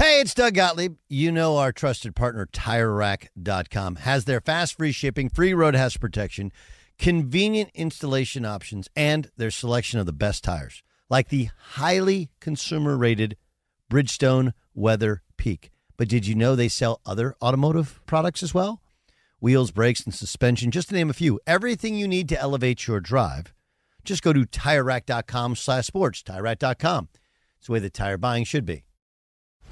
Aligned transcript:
Hey, 0.00 0.22
it's 0.22 0.32
Doug 0.32 0.54
Gottlieb. 0.54 0.96
You 1.10 1.30
know 1.30 1.58
our 1.58 1.72
trusted 1.72 2.16
partner, 2.16 2.46
TireRack.com, 2.46 3.96
has 3.96 4.24
their 4.24 4.40
fast 4.40 4.78
free 4.78 4.92
shipping, 4.92 5.28
free 5.28 5.52
road 5.52 5.74
hazard 5.74 6.00
protection, 6.00 6.52
convenient 6.98 7.68
installation 7.74 8.46
options, 8.46 8.88
and 8.96 9.30
their 9.36 9.50
selection 9.50 10.00
of 10.00 10.06
the 10.06 10.14
best 10.14 10.42
tires, 10.42 10.82
like 11.10 11.28
the 11.28 11.50
highly 11.72 12.30
consumer 12.40 12.96
rated 12.96 13.36
Bridgestone 13.90 14.54
Weather 14.72 15.20
Peak. 15.36 15.70
But 15.98 16.08
did 16.08 16.26
you 16.26 16.34
know 16.34 16.56
they 16.56 16.68
sell 16.68 17.02
other 17.04 17.34
automotive 17.42 18.00
products 18.06 18.42
as 18.42 18.54
well? 18.54 18.80
Wheels, 19.38 19.70
brakes, 19.70 20.00
and 20.00 20.14
suspension, 20.14 20.70
just 20.70 20.88
to 20.88 20.94
name 20.94 21.10
a 21.10 21.12
few. 21.12 21.38
Everything 21.46 21.94
you 21.94 22.08
need 22.08 22.30
to 22.30 22.40
elevate 22.40 22.86
your 22.86 23.00
drive. 23.00 23.52
Just 24.02 24.22
go 24.22 24.32
to 24.32 24.46
TireRack.com 24.46 25.56
slash 25.56 25.88
sports, 25.88 26.22
TireRack.com. 26.22 27.08
It's 27.58 27.66
the 27.66 27.72
way 27.74 27.80
that 27.80 27.92
tire 27.92 28.16
buying 28.16 28.44
should 28.44 28.64
be. 28.64 28.84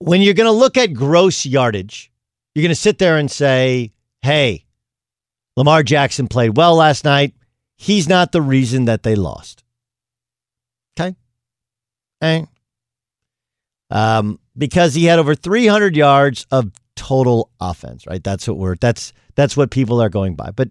When 0.00 0.22
you're 0.22 0.34
going 0.34 0.46
to 0.46 0.52
look 0.52 0.76
at 0.76 0.94
gross 0.94 1.44
yardage, 1.44 2.12
you're 2.54 2.62
going 2.62 2.70
to 2.70 2.74
sit 2.74 2.98
there 2.98 3.16
and 3.16 3.30
say, 3.30 3.92
hey, 4.22 4.64
Lamar 5.56 5.82
Jackson 5.82 6.28
played 6.28 6.56
well 6.56 6.76
last 6.76 7.04
night. 7.04 7.34
He's 7.76 8.08
not 8.08 8.32
the 8.32 8.42
reason 8.42 8.84
that 8.86 9.02
they 9.02 9.14
lost. 9.14 9.64
Okay. 10.98 12.46
Um, 13.90 14.38
because 14.56 14.94
he 14.94 15.04
had 15.04 15.18
over 15.18 15.34
300 15.34 15.96
yards 15.96 16.46
of 16.50 16.72
total 16.96 17.50
offense, 17.60 18.06
right? 18.06 18.22
That's 18.22 18.46
what 18.48 18.56
we're 18.56 18.74
that's 18.74 19.12
that's 19.36 19.56
what 19.56 19.70
people 19.70 20.02
are 20.02 20.08
going 20.08 20.34
by. 20.34 20.50
But 20.50 20.70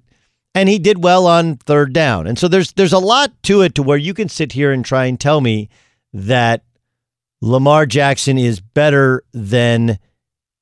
and 0.53 0.67
he 0.67 0.79
did 0.79 1.03
well 1.03 1.25
on 1.25 1.55
third 1.55 1.93
down. 1.93 2.27
And 2.27 2.37
so 2.37 2.47
there's 2.47 2.73
there's 2.73 2.93
a 2.93 2.99
lot 2.99 3.31
to 3.43 3.61
it 3.61 3.75
to 3.75 3.83
where 3.83 3.97
you 3.97 4.13
can 4.13 4.29
sit 4.29 4.51
here 4.51 4.71
and 4.71 4.83
try 4.83 5.05
and 5.05 5.19
tell 5.19 5.39
me 5.39 5.69
that 6.13 6.63
Lamar 7.41 7.85
Jackson 7.85 8.37
is 8.37 8.59
better 8.59 9.23
than 9.33 9.99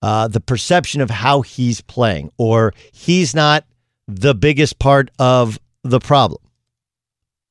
uh, 0.02 0.28
the 0.28 0.42
perception 0.42 1.02
of 1.02 1.10
how 1.10 1.42
he's 1.42 1.82
playing, 1.82 2.32
or 2.38 2.74
he's 2.92 3.34
not 3.34 3.66
the 4.08 4.36
biggest 4.36 4.78
part 4.78 5.10
of 5.18 5.60
the 5.84 6.00
problem 6.00 6.42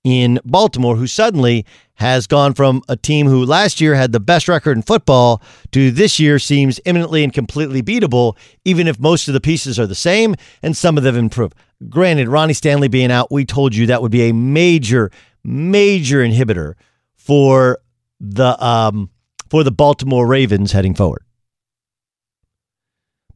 in 0.04 0.38
Baltimore, 0.44 0.96
who 0.96 1.06
suddenly 1.06 1.64
has 1.94 2.26
gone 2.26 2.52
from 2.52 2.82
a 2.88 2.96
team 2.96 3.26
who 3.26 3.44
last 3.44 3.80
year 3.80 3.94
had 3.94 4.12
the 4.12 4.20
best 4.20 4.48
record 4.48 4.76
in 4.76 4.82
football 4.82 5.42
to 5.72 5.90
this 5.90 6.20
year 6.20 6.38
seems 6.38 6.78
imminently 6.84 7.24
and 7.24 7.32
completely 7.32 7.82
beatable, 7.82 8.36
even 8.64 8.86
if 8.86 9.00
most 9.00 9.28
of 9.28 9.34
the 9.34 9.40
pieces 9.40 9.78
are 9.78 9.86
the 9.86 9.94
same 9.94 10.34
and 10.62 10.76
some 10.76 10.98
of 10.98 11.04
them 11.04 11.16
improved. 11.16 11.54
Granted, 11.88 12.28
Ronnie 12.28 12.52
Stanley 12.52 12.88
being 12.88 13.10
out, 13.10 13.32
we 13.32 13.44
told 13.44 13.74
you 13.74 13.86
that 13.86 14.02
would 14.02 14.12
be 14.12 14.28
a 14.28 14.34
major, 14.34 15.10
major 15.42 16.18
inhibitor 16.18 16.74
for 17.14 17.78
the 18.20 18.62
um, 18.64 19.10
for 19.54 19.62
the 19.62 19.70
Baltimore 19.70 20.26
Ravens 20.26 20.72
heading 20.72 20.96
forward. 20.96 21.22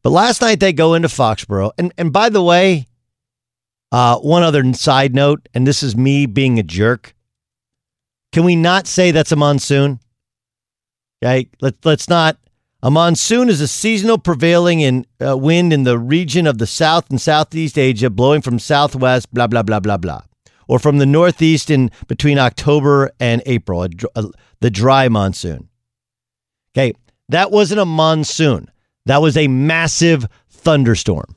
But 0.03 0.09
last 0.09 0.41
night 0.41 0.59
they 0.59 0.73
go 0.73 0.93
into 0.93 1.07
Foxborough, 1.07 1.71
and 1.77 1.93
and 1.97 2.11
by 2.11 2.27
the 2.27 2.43
way, 2.43 2.87
uh, 3.93 4.17
one 4.17 4.43
other 4.43 4.73
side 4.73 5.15
note, 5.15 5.47
and 5.53 5.65
this 5.65 5.81
is 5.81 5.95
me 5.95 6.25
being 6.25 6.59
a 6.59 6.63
jerk. 6.63 7.15
Can 8.33 8.43
we 8.43 8.57
not 8.57 8.85
say 8.85 9.11
that's 9.11 9.31
a 9.31 9.37
monsoon? 9.37 10.01
Okay, 11.23 11.47
let 11.61 11.75
let's 11.85 12.09
not. 12.09 12.37
A 12.83 12.91
monsoon 12.91 13.47
is 13.47 13.61
a 13.61 13.67
seasonal 13.69 14.17
prevailing 14.17 14.81
in 14.81 15.05
uh, 15.25 15.37
wind 15.37 15.71
in 15.71 15.83
the 15.83 15.97
region 15.97 16.45
of 16.47 16.57
the 16.57 16.67
South 16.67 17.09
and 17.09 17.21
Southeast 17.21 17.77
Asia, 17.77 18.09
blowing 18.09 18.41
from 18.41 18.59
southwest, 18.59 19.33
blah 19.33 19.47
blah 19.47 19.63
blah 19.63 19.79
blah 19.79 19.95
blah, 19.95 20.23
or 20.67 20.79
from 20.79 20.97
the 20.97 21.05
northeast 21.05 21.69
in 21.69 21.89
between 22.09 22.37
October 22.37 23.09
and 23.21 23.41
April, 23.45 23.83
a, 23.83 23.89
a, 24.15 24.25
the 24.59 24.69
dry 24.69 25.07
monsoon. 25.07 25.68
Okay, 26.75 26.93
that 27.29 27.51
wasn't 27.51 27.79
a 27.79 27.85
monsoon. 27.85 28.69
That 29.05 29.21
was 29.21 29.37
a 29.37 29.47
massive 29.47 30.27
thunderstorm. 30.49 31.35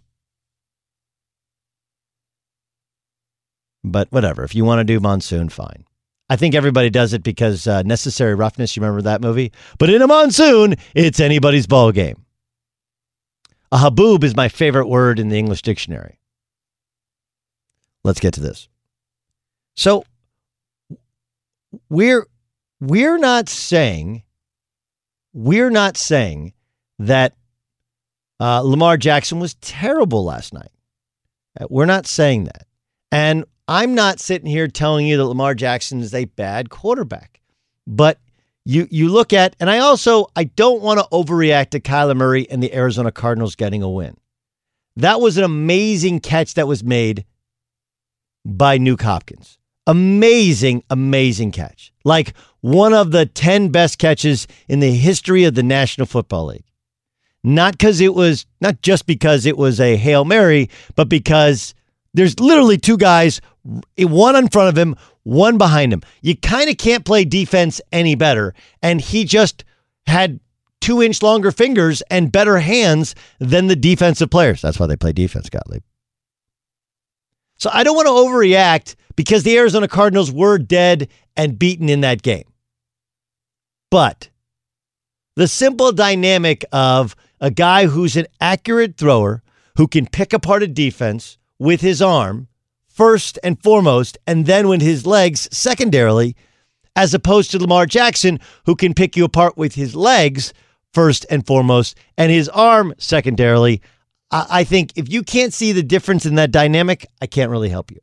But 3.84 4.10
whatever. 4.12 4.44
If 4.44 4.54
you 4.54 4.64
want 4.64 4.80
to 4.80 4.84
do 4.84 5.00
monsoon, 5.00 5.48
fine. 5.48 5.84
I 6.30 6.36
think 6.36 6.54
everybody 6.54 6.88
does 6.88 7.12
it 7.12 7.22
because 7.22 7.66
uh, 7.66 7.82
necessary 7.82 8.34
roughness. 8.34 8.76
You 8.76 8.82
remember 8.82 9.02
that 9.02 9.20
movie? 9.20 9.52
But 9.78 9.90
in 9.90 10.00
a 10.02 10.06
monsoon, 10.06 10.76
it's 10.94 11.20
anybody's 11.20 11.66
ball 11.66 11.92
game. 11.92 12.24
A 13.70 13.78
haboob 13.78 14.22
is 14.24 14.36
my 14.36 14.48
favorite 14.48 14.86
word 14.86 15.18
in 15.18 15.28
the 15.28 15.38
English 15.38 15.62
dictionary. 15.62 16.18
Let's 18.04 18.20
get 18.20 18.34
to 18.34 18.40
this. 18.40 18.68
So 19.76 20.04
we're 21.88 22.26
we're 22.80 23.18
not 23.18 23.48
saying 23.48 24.22
we're 25.32 25.70
not 25.70 25.96
saying 25.96 26.52
that 26.98 27.34
uh, 28.40 28.60
Lamar 28.60 28.96
Jackson 28.96 29.38
was 29.38 29.54
terrible 29.54 30.24
last 30.24 30.52
night. 30.52 30.70
Uh, 31.60 31.66
we're 31.70 31.86
not 31.86 32.06
saying 32.06 32.44
that. 32.44 32.66
And 33.10 33.44
I'm 33.68 33.94
not 33.94 34.20
sitting 34.20 34.48
here 34.48 34.68
telling 34.68 35.06
you 35.06 35.16
that 35.16 35.24
Lamar 35.24 35.54
Jackson 35.54 36.00
is 36.00 36.14
a 36.14 36.24
bad 36.24 36.70
quarterback. 36.70 37.40
But 37.86 38.18
you 38.64 38.86
you 38.90 39.08
look 39.08 39.32
at, 39.32 39.56
and 39.58 39.68
I 39.68 39.78
also 39.78 40.26
I 40.36 40.44
don't 40.44 40.82
want 40.82 41.00
to 41.00 41.06
overreact 41.12 41.70
to 41.70 41.80
Kyler 41.80 42.16
Murray 42.16 42.48
and 42.48 42.62
the 42.62 42.74
Arizona 42.74 43.10
Cardinals 43.10 43.56
getting 43.56 43.82
a 43.82 43.90
win. 43.90 44.16
That 44.96 45.20
was 45.20 45.36
an 45.36 45.44
amazing 45.44 46.20
catch 46.20 46.54
that 46.54 46.68
was 46.68 46.84
made 46.84 47.24
by 48.44 48.78
Nuk 48.78 49.02
Hopkins. 49.02 49.58
Amazing, 49.86 50.84
amazing 50.90 51.52
catch. 51.52 51.92
Like 52.04 52.34
one 52.60 52.94
of 52.94 53.10
the 53.10 53.26
10 53.26 53.68
best 53.70 53.98
catches 53.98 54.46
in 54.68 54.80
the 54.80 54.92
history 54.92 55.44
of 55.44 55.54
the 55.54 55.62
National 55.62 56.06
Football 56.06 56.46
League. 56.46 56.64
Not 57.44 57.72
because 57.72 58.00
it 58.00 58.14
was, 58.14 58.46
not 58.60 58.82
just 58.82 59.06
because 59.06 59.46
it 59.46 59.58
was 59.58 59.80
a 59.80 59.96
Hail 59.96 60.24
Mary, 60.24 60.70
but 60.94 61.08
because 61.08 61.74
there's 62.14 62.38
literally 62.38 62.78
two 62.78 62.96
guys, 62.96 63.40
one 63.98 64.36
in 64.36 64.48
front 64.48 64.68
of 64.68 64.78
him, 64.78 64.94
one 65.24 65.58
behind 65.58 65.92
him. 65.92 66.02
You 66.20 66.36
kind 66.36 66.70
of 66.70 66.76
can't 66.76 67.04
play 67.04 67.24
defense 67.24 67.80
any 67.90 68.14
better. 68.14 68.54
And 68.80 69.00
he 69.00 69.24
just 69.24 69.64
had 70.06 70.38
two 70.80 71.02
inch 71.02 71.22
longer 71.22 71.50
fingers 71.50 72.02
and 72.10 72.30
better 72.30 72.58
hands 72.58 73.14
than 73.40 73.66
the 73.66 73.76
defensive 73.76 74.30
players. 74.30 74.60
That's 74.62 74.78
why 74.78 74.86
they 74.86 74.96
play 74.96 75.12
defense, 75.12 75.48
Gottlieb. 75.48 75.82
So 77.62 77.70
I 77.72 77.84
don't 77.84 77.94
want 77.94 78.08
to 78.08 78.12
overreact 78.12 78.96
because 79.14 79.44
the 79.44 79.56
Arizona 79.56 79.86
Cardinals 79.86 80.32
were 80.32 80.58
dead 80.58 81.08
and 81.36 81.56
beaten 81.56 81.88
in 81.88 82.00
that 82.00 82.22
game. 82.22 82.42
But 83.88 84.30
the 85.36 85.46
simple 85.46 85.92
dynamic 85.92 86.64
of 86.72 87.14
a 87.40 87.52
guy 87.52 87.86
who's 87.86 88.16
an 88.16 88.26
accurate 88.40 88.96
thrower 88.96 89.44
who 89.76 89.86
can 89.86 90.06
pick 90.08 90.32
apart 90.32 90.64
a 90.64 90.66
defense 90.66 91.38
with 91.60 91.82
his 91.82 92.02
arm 92.02 92.48
first 92.88 93.38
and 93.44 93.62
foremost, 93.62 94.18
and 94.26 94.46
then 94.46 94.66
with 94.66 94.82
his 94.82 95.06
legs 95.06 95.48
secondarily, 95.52 96.34
as 96.96 97.14
opposed 97.14 97.52
to 97.52 97.60
Lamar 97.60 97.86
Jackson, 97.86 98.40
who 98.66 98.74
can 98.74 98.92
pick 98.92 99.16
you 99.16 99.24
apart 99.24 99.56
with 99.56 99.76
his 99.76 99.94
legs 99.94 100.52
first 100.92 101.24
and 101.30 101.46
foremost 101.46 101.96
and 102.18 102.32
his 102.32 102.48
arm 102.48 102.92
secondarily. 102.98 103.80
I, 104.32 104.64
think 104.64 104.92
if 104.96 105.10
you 105.10 105.22
can't 105.22 105.52
see 105.52 105.72
the 105.72 105.82
difference 105.82 106.24
in 106.24 106.36
that 106.36 106.50
dynamic, 106.50 107.06
I 107.20 107.26
can't 107.26 107.50
really 107.50 107.68
help 107.68 107.90
you. 107.90 107.98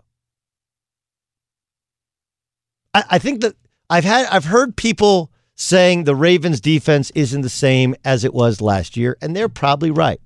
I, 2.93 3.03
I 3.11 3.19
think 3.19 3.41
that 3.41 3.55
I've 3.89 4.03
had 4.03 4.27
I've 4.27 4.45
heard 4.45 4.75
people 4.75 5.31
saying 5.55 6.03
the 6.03 6.15
Ravens 6.15 6.61
defense 6.61 7.11
isn't 7.15 7.41
the 7.41 7.49
same 7.49 7.95
as 8.05 8.23
it 8.23 8.33
was 8.33 8.61
last 8.61 8.95
year, 8.95 9.17
and 9.21 9.35
they're 9.35 9.49
probably 9.49 9.91
right. 9.91 10.21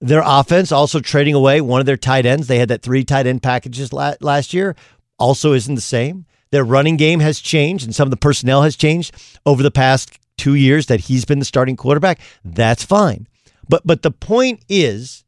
Their 0.00 0.22
offense 0.24 0.72
also 0.72 1.00
trading 1.00 1.34
away 1.34 1.60
one 1.60 1.80
of 1.80 1.86
their 1.86 1.96
tight 1.96 2.24
ends. 2.24 2.46
They 2.46 2.58
had 2.58 2.68
that 2.68 2.82
three 2.82 3.04
tight 3.04 3.26
end 3.26 3.42
packages 3.42 3.92
last 3.92 4.54
year, 4.54 4.76
also 5.18 5.52
isn't 5.52 5.74
the 5.74 5.80
same. 5.80 6.24
Their 6.52 6.64
running 6.64 6.96
game 6.96 7.20
has 7.20 7.40
changed, 7.40 7.84
and 7.84 7.94
some 7.94 8.06
of 8.06 8.10
the 8.10 8.16
personnel 8.16 8.62
has 8.62 8.76
changed 8.76 9.14
over 9.44 9.62
the 9.62 9.70
past 9.70 10.18
two 10.38 10.54
years 10.54 10.86
that 10.86 11.00
he's 11.00 11.24
been 11.24 11.38
the 11.38 11.44
starting 11.44 11.76
quarterback. 11.76 12.18
That's 12.44 12.82
fine. 12.82 13.28
But 13.70 13.86
but 13.86 14.02
the 14.02 14.10
point 14.10 14.64
is, 14.68 15.24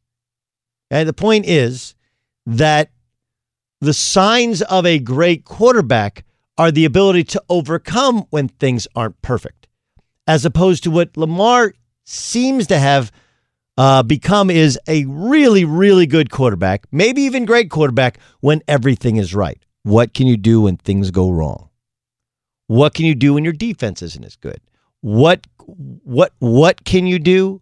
and 0.91 1.07
the 1.07 1.13
point 1.13 1.45
is 1.45 1.95
that 2.45 2.91
the 3.79 3.93
signs 3.93 4.61
of 4.63 4.85
a 4.85 4.99
great 4.99 5.45
quarterback 5.45 6.25
are 6.57 6.69
the 6.69 6.83
ability 6.83 7.23
to 7.23 7.43
overcome 7.47 8.25
when 8.31 8.49
things 8.49 8.85
aren't 8.97 9.21
perfect, 9.21 9.67
as 10.27 10.43
opposed 10.43 10.83
to 10.83 10.91
what 10.91 11.15
Lamar 11.15 11.73
seems 12.03 12.67
to 12.67 12.77
have 12.77 13.13
uh, 13.77 14.03
become 14.03 14.49
is 14.49 14.77
a 14.89 15.05
really, 15.05 15.63
really 15.63 16.05
good 16.05 16.29
quarterback, 16.29 16.85
maybe 16.91 17.21
even 17.21 17.45
great 17.45 17.69
quarterback 17.69 18.19
when 18.41 18.61
everything 18.67 19.15
is 19.15 19.33
right. 19.33 19.63
What 19.83 20.13
can 20.13 20.27
you 20.27 20.35
do 20.35 20.61
when 20.61 20.75
things 20.75 21.11
go 21.11 21.31
wrong? 21.31 21.69
What 22.67 22.93
can 22.93 23.05
you 23.05 23.15
do 23.15 23.35
when 23.35 23.45
your 23.45 23.53
defense 23.53 24.01
isn't 24.01 24.25
as 24.25 24.35
good? 24.35 24.59
What 24.99 25.47
what 25.65 26.33
what 26.39 26.83
can 26.83 27.07
you 27.07 27.19
do? 27.19 27.61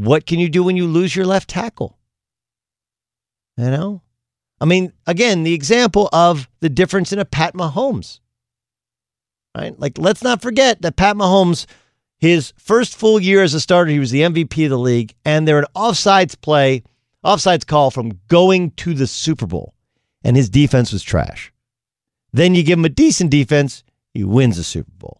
What 0.00 0.24
can 0.24 0.38
you 0.38 0.48
do 0.48 0.62
when 0.62 0.78
you 0.78 0.86
lose 0.86 1.14
your 1.14 1.26
left 1.26 1.50
tackle? 1.50 1.98
You 3.58 3.66
know? 3.70 4.00
I 4.58 4.64
mean, 4.64 4.94
again, 5.06 5.42
the 5.42 5.52
example 5.52 6.08
of 6.10 6.48
the 6.60 6.70
difference 6.70 7.12
in 7.12 7.18
a 7.18 7.26
Pat 7.26 7.52
Mahomes. 7.52 8.20
Right? 9.54 9.78
Like, 9.78 9.98
let's 9.98 10.22
not 10.22 10.40
forget 10.40 10.80
that 10.80 10.96
Pat 10.96 11.16
Mahomes, 11.16 11.66
his 12.18 12.54
first 12.56 12.96
full 12.96 13.20
year 13.20 13.42
as 13.42 13.52
a 13.52 13.60
starter, 13.60 13.90
he 13.90 13.98
was 13.98 14.10
the 14.10 14.22
MVP 14.22 14.64
of 14.64 14.70
the 14.70 14.78
league, 14.78 15.14
and 15.26 15.46
they're 15.46 15.58
an 15.58 15.66
offsides 15.76 16.40
play, 16.40 16.82
offsides 17.22 17.66
call 17.66 17.90
from 17.90 18.20
going 18.28 18.70
to 18.72 18.94
the 18.94 19.06
Super 19.06 19.46
Bowl, 19.46 19.74
and 20.24 20.34
his 20.34 20.48
defense 20.48 20.94
was 20.94 21.02
trash. 21.02 21.52
Then 22.32 22.54
you 22.54 22.62
give 22.62 22.78
him 22.78 22.86
a 22.86 22.88
decent 22.88 23.30
defense, 23.30 23.84
he 24.14 24.24
wins 24.24 24.56
the 24.56 24.64
Super 24.64 24.92
Bowl. 24.96 25.19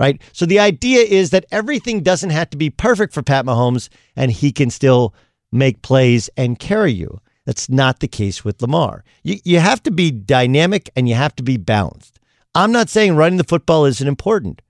Right? 0.00 0.20
So 0.32 0.46
the 0.46 0.58
idea 0.58 1.02
is 1.02 1.28
that 1.30 1.44
everything 1.52 2.02
doesn't 2.02 2.30
have 2.30 2.48
to 2.50 2.56
be 2.56 2.70
perfect 2.70 3.12
for 3.12 3.22
Pat 3.22 3.44
Mahomes, 3.44 3.90
and 4.16 4.32
he 4.32 4.50
can 4.50 4.70
still 4.70 5.14
make 5.52 5.82
plays 5.82 6.30
and 6.38 6.58
carry 6.58 6.90
you. 6.90 7.20
That's 7.44 7.68
not 7.68 8.00
the 8.00 8.08
case 8.08 8.42
with 8.42 8.62
Lamar. 8.62 9.04
You, 9.22 9.36
you 9.44 9.58
have 9.58 9.82
to 9.82 9.90
be 9.90 10.10
dynamic 10.10 10.88
and 10.96 11.06
you 11.06 11.16
have 11.16 11.36
to 11.36 11.42
be 11.42 11.58
balanced. 11.58 12.18
I'm 12.54 12.72
not 12.72 12.88
saying 12.88 13.14
running 13.14 13.36
the 13.36 13.44
football 13.44 13.84
isn't 13.84 14.08
important, 14.08 14.62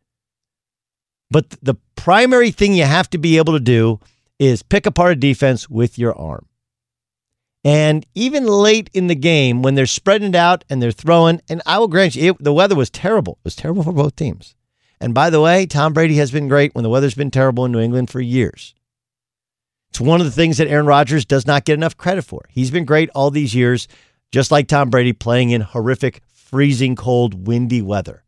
but 1.31 1.50
the 1.62 1.77
primary 1.94 2.50
thing 2.50 2.75
you 2.75 2.85
have 2.85 3.09
to 3.11 3.19
be 3.19 3.37
able 3.37 3.53
to 3.53 3.61
do 3.61 4.00
is 4.41 4.62
pick 4.62 4.85
apart 4.85 5.12
a 5.12 5.17
defense 5.17 5.71
with 5.71 5.97
your 5.97 6.19
arm. 6.19 6.47
And 7.62 8.05
even 8.15 8.47
late 8.47 8.91
in 8.94 9.06
the 9.06 9.15
game, 9.15 9.62
when 9.62 9.75
they're 9.77 9.87
spreading 9.87 10.31
it 10.31 10.35
out 10.35 10.65
and 10.69 10.82
they're 10.82 10.91
throwing, 10.91 11.41
and 11.49 11.62
I 11.67 11.79
will 11.79 11.88
grant 11.88 12.17
you, 12.17 12.32
it, 12.32 12.43
the 12.43 12.53
weather 12.53 12.75
was 12.75 12.91
terrible. 12.91 13.35
It 13.35 13.44
was 13.44 13.56
terrible 13.56 13.82
for 13.82 13.93
both 13.93 14.17
teams. 14.17 14.55
And 15.00 15.14
by 15.14 15.31
the 15.31 15.41
way, 15.41 15.67
Tom 15.67 15.93
Brady 15.93 16.17
has 16.17 16.31
been 16.31 16.49
great 16.49 16.75
when 16.75 16.82
the 16.82 16.91
weather's 16.91 17.14
been 17.14 17.31
terrible 17.31 17.64
in 17.64 17.73
New 17.73 17.81
England 17.81 18.11
for 18.11 18.20
years. 18.20 18.75
It's 19.91 20.00
one 20.00 20.20
of 20.20 20.26
the 20.26 20.32
things 20.32 20.58
that 20.58 20.69
Aaron 20.69 20.86
Rodgers 20.86 21.25
does 21.25 21.46
not 21.46 21.65
get 21.65 21.75
enough 21.75 21.96
credit 21.96 22.22
for. 22.22 22.43
He's 22.51 22.70
been 22.70 22.84
great 22.84 23.10
all 23.15 23.31
these 23.31 23.55
years, 23.55 23.89
just 24.31 24.51
like 24.51 24.69
Tom 24.69 24.91
Brady, 24.91 25.13
playing 25.13 25.51
in 25.51 25.63
horrific, 25.63 26.22
freezing 26.32 26.94
cold, 26.96 27.46
windy 27.48 27.82
weather. 27.82 28.25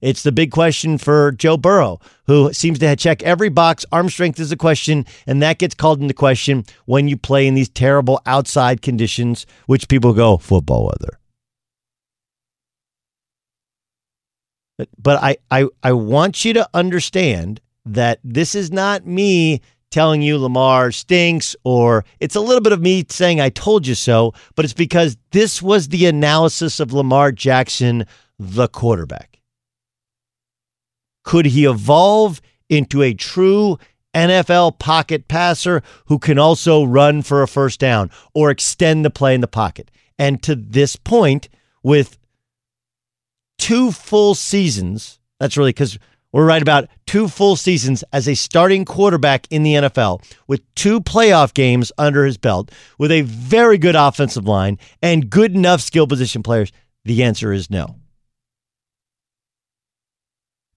It's 0.00 0.22
the 0.22 0.32
big 0.32 0.50
question 0.50 0.96
for 0.96 1.30
Joe 1.32 1.58
Burrow, 1.58 2.00
who 2.26 2.52
seems 2.54 2.78
to 2.78 2.96
check 2.96 3.22
every 3.22 3.50
box. 3.50 3.84
Arm 3.92 4.08
strength 4.08 4.40
is 4.40 4.50
a 4.50 4.56
question, 4.56 5.04
and 5.26 5.42
that 5.42 5.58
gets 5.58 5.74
called 5.74 6.00
into 6.00 6.14
question 6.14 6.64
when 6.86 7.06
you 7.06 7.18
play 7.18 7.46
in 7.46 7.54
these 7.54 7.68
terrible 7.68 8.20
outside 8.24 8.80
conditions, 8.80 9.44
which 9.66 9.88
people 9.88 10.14
go 10.14 10.38
football 10.38 10.86
weather. 10.86 11.19
But, 14.80 14.88
but 14.96 15.22
I, 15.22 15.36
I, 15.50 15.66
I 15.82 15.92
want 15.92 16.42
you 16.42 16.54
to 16.54 16.66
understand 16.72 17.60
that 17.84 18.18
this 18.24 18.54
is 18.54 18.72
not 18.72 19.06
me 19.06 19.60
telling 19.90 20.22
you 20.22 20.38
Lamar 20.38 20.90
stinks, 20.90 21.54
or 21.64 22.06
it's 22.18 22.34
a 22.34 22.40
little 22.40 22.62
bit 22.62 22.72
of 22.72 22.80
me 22.80 23.04
saying 23.10 23.42
I 23.42 23.50
told 23.50 23.86
you 23.86 23.94
so, 23.94 24.32
but 24.54 24.64
it's 24.64 24.72
because 24.72 25.18
this 25.32 25.60
was 25.60 25.88
the 25.88 26.06
analysis 26.06 26.80
of 26.80 26.94
Lamar 26.94 27.30
Jackson, 27.30 28.06
the 28.38 28.68
quarterback. 28.68 29.40
Could 31.24 31.44
he 31.44 31.66
evolve 31.66 32.40
into 32.70 33.02
a 33.02 33.12
true 33.12 33.78
NFL 34.14 34.78
pocket 34.78 35.28
passer 35.28 35.82
who 36.06 36.18
can 36.18 36.38
also 36.38 36.84
run 36.84 37.20
for 37.20 37.42
a 37.42 37.48
first 37.48 37.80
down 37.80 38.10
or 38.32 38.50
extend 38.50 39.04
the 39.04 39.10
play 39.10 39.34
in 39.34 39.42
the 39.42 39.46
pocket? 39.46 39.90
And 40.18 40.42
to 40.44 40.54
this 40.54 40.96
point, 40.96 41.50
with 41.82 42.16
two 43.60 43.92
full 43.92 44.34
seasons, 44.34 45.20
that's 45.38 45.56
really 45.56 45.70
because 45.70 45.98
we're 46.32 46.46
right 46.46 46.62
about 46.62 46.88
two 47.06 47.28
full 47.28 47.56
seasons 47.56 48.02
as 48.12 48.26
a 48.26 48.34
starting 48.34 48.84
quarterback 48.84 49.46
in 49.50 49.62
the 49.62 49.74
NFL 49.74 50.24
with 50.48 50.62
two 50.74 51.00
playoff 51.00 51.54
games 51.54 51.92
under 51.98 52.24
his 52.24 52.38
belt, 52.38 52.70
with 52.98 53.12
a 53.12 53.22
very 53.22 53.78
good 53.78 53.96
offensive 53.96 54.46
line 54.46 54.78
and 55.02 55.28
good 55.28 55.54
enough 55.54 55.80
skill 55.80 56.06
position 56.06 56.42
players? 56.42 56.72
The 57.04 57.22
answer 57.22 57.52
is 57.52 57.70
no. 57.70 57.96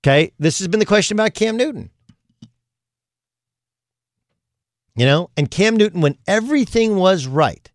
Okay, 0.02 0.34
this 0.38 0.60
has 0.60 0.68
been 0.68 0.80
the 0.80 0.86
question 0.86 1.16
about 1.16 1.34
Cam 1.34 1.56
Newton. 1.56 1.90
You 4.96 5.06
know, 5.06 5.30
and 5.38 5.50
Cam 5.50 5.78
Newton, 5.78 6.02
when 6.02 6.18
everything 6.28 6.98
was 6.98 7.25
right 7.25 7.72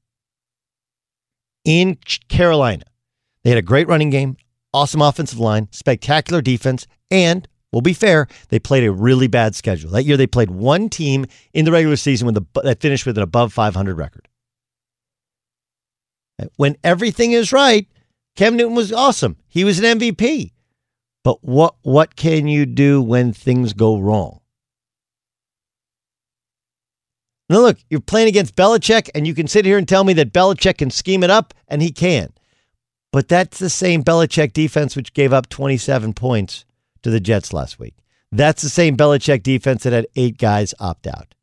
in 1.64 1.98
Carolina, 2.28 2.84
they 3.42 3.50
had 3.50 3.58
a 3.58 3.62
great 3.62 3.88
running 3.88 4.10
game, 4.10 4.36
awesome 4.72 5.02
offensive 5.02 5.38
line, 5.38 5.68
spectacular 5.72 6.40
defense, 6.42 6.86
and 7.10 7.48
We'll 7.72 7.82
be 7.82 7.92
fair, 7.92 8.28
they 8.48 8.58
played 8.58 8.84
a 8.84 8.92
really 8.92 9.26
bad 9.26 9.54
schedule. 9.54 9.90
That 9.90 10.04
year 10.04 10.16
they 10.16 10.26
played 10.26 10.50
one 10.50 10.88
team 10.88 11.26
in 11.52 11.66
the 11.66 11.72
regular 11.72 11.96
season 11.96 12.24
with 12.26 12.34
the, 12.34 12.62
that 12.62 12.80
finished 12.80 13.04
with 13.04 13.18
an 13.18 13.22
above 13.22 13.52
500 13.52 13.94
record. 13.94 14.28
When 16.56 16.76
everything 16.82 17.32
is 17.32 17.52
right, 17.52 17.86
Cam 18.36 18.56
Newton 18.56 18.74
was 18.74 18.92
awesome. 18.92 19.36
He 19.48 19.64
was 19.64 19.78
an 19.78 19.98
MVP. 19.98 20.52
But 21.24 21.42
what 21.44 21.74
what 21.82 22.16
can 22.16 22.46
you 22.46 22.64
do 22.64 23.02
when 23.02 23.32
things 23.32 23.72
go 23.72 23.98
wrong? 23.98 24.40
Now 27.50 27.58
look, 27.58 27.78
you're 27.90 28.00
playing 28.00 28.28
against 28.28 28.54
Belichick, 28.54 29.10
and 29.14 29.26
you 29.26 29.34
can 29.34 29.48
sit 29.48 29.64
here 29.64 29.76
and 29.76 29.88
tell 29.88 30.04
me 30.04 30.12
that 30.14 30.32
Belichick 30.32 30.78
can 30.78 30.90
scheme 30.90 31.24
it 31.24 31.30
up, 31.30 31.52
and 31.66 31.82
he 31.82 31.90
can. 31.90 32.32
But 33.12 33.28
that's 33.28 33.58
the 33.58 33.70
same 33.70 34.04
Belichick 34.04 34.52
defense 34.52 34.94
which 34.94 35.14
gave 35.14 35.32
up 35.32 35.48
27 35.48 36.12
points 36.12 36.64
to 37.02 37.10
the 37.10 37.20
Jets 37.20 37.52
last 37.52 37.78
week. 37.78 37.94
That's 38.30 38.62
the 38.62 38.68
same 38.68 38.96
Belichick 38.96 39.42
defense 39.42 39.84
that 39.84 39.92
had 39.92 40.06
eight 40.14 40.36
guys 40.36 40.74
opt 40.78 41.06
out. 41.06 41.34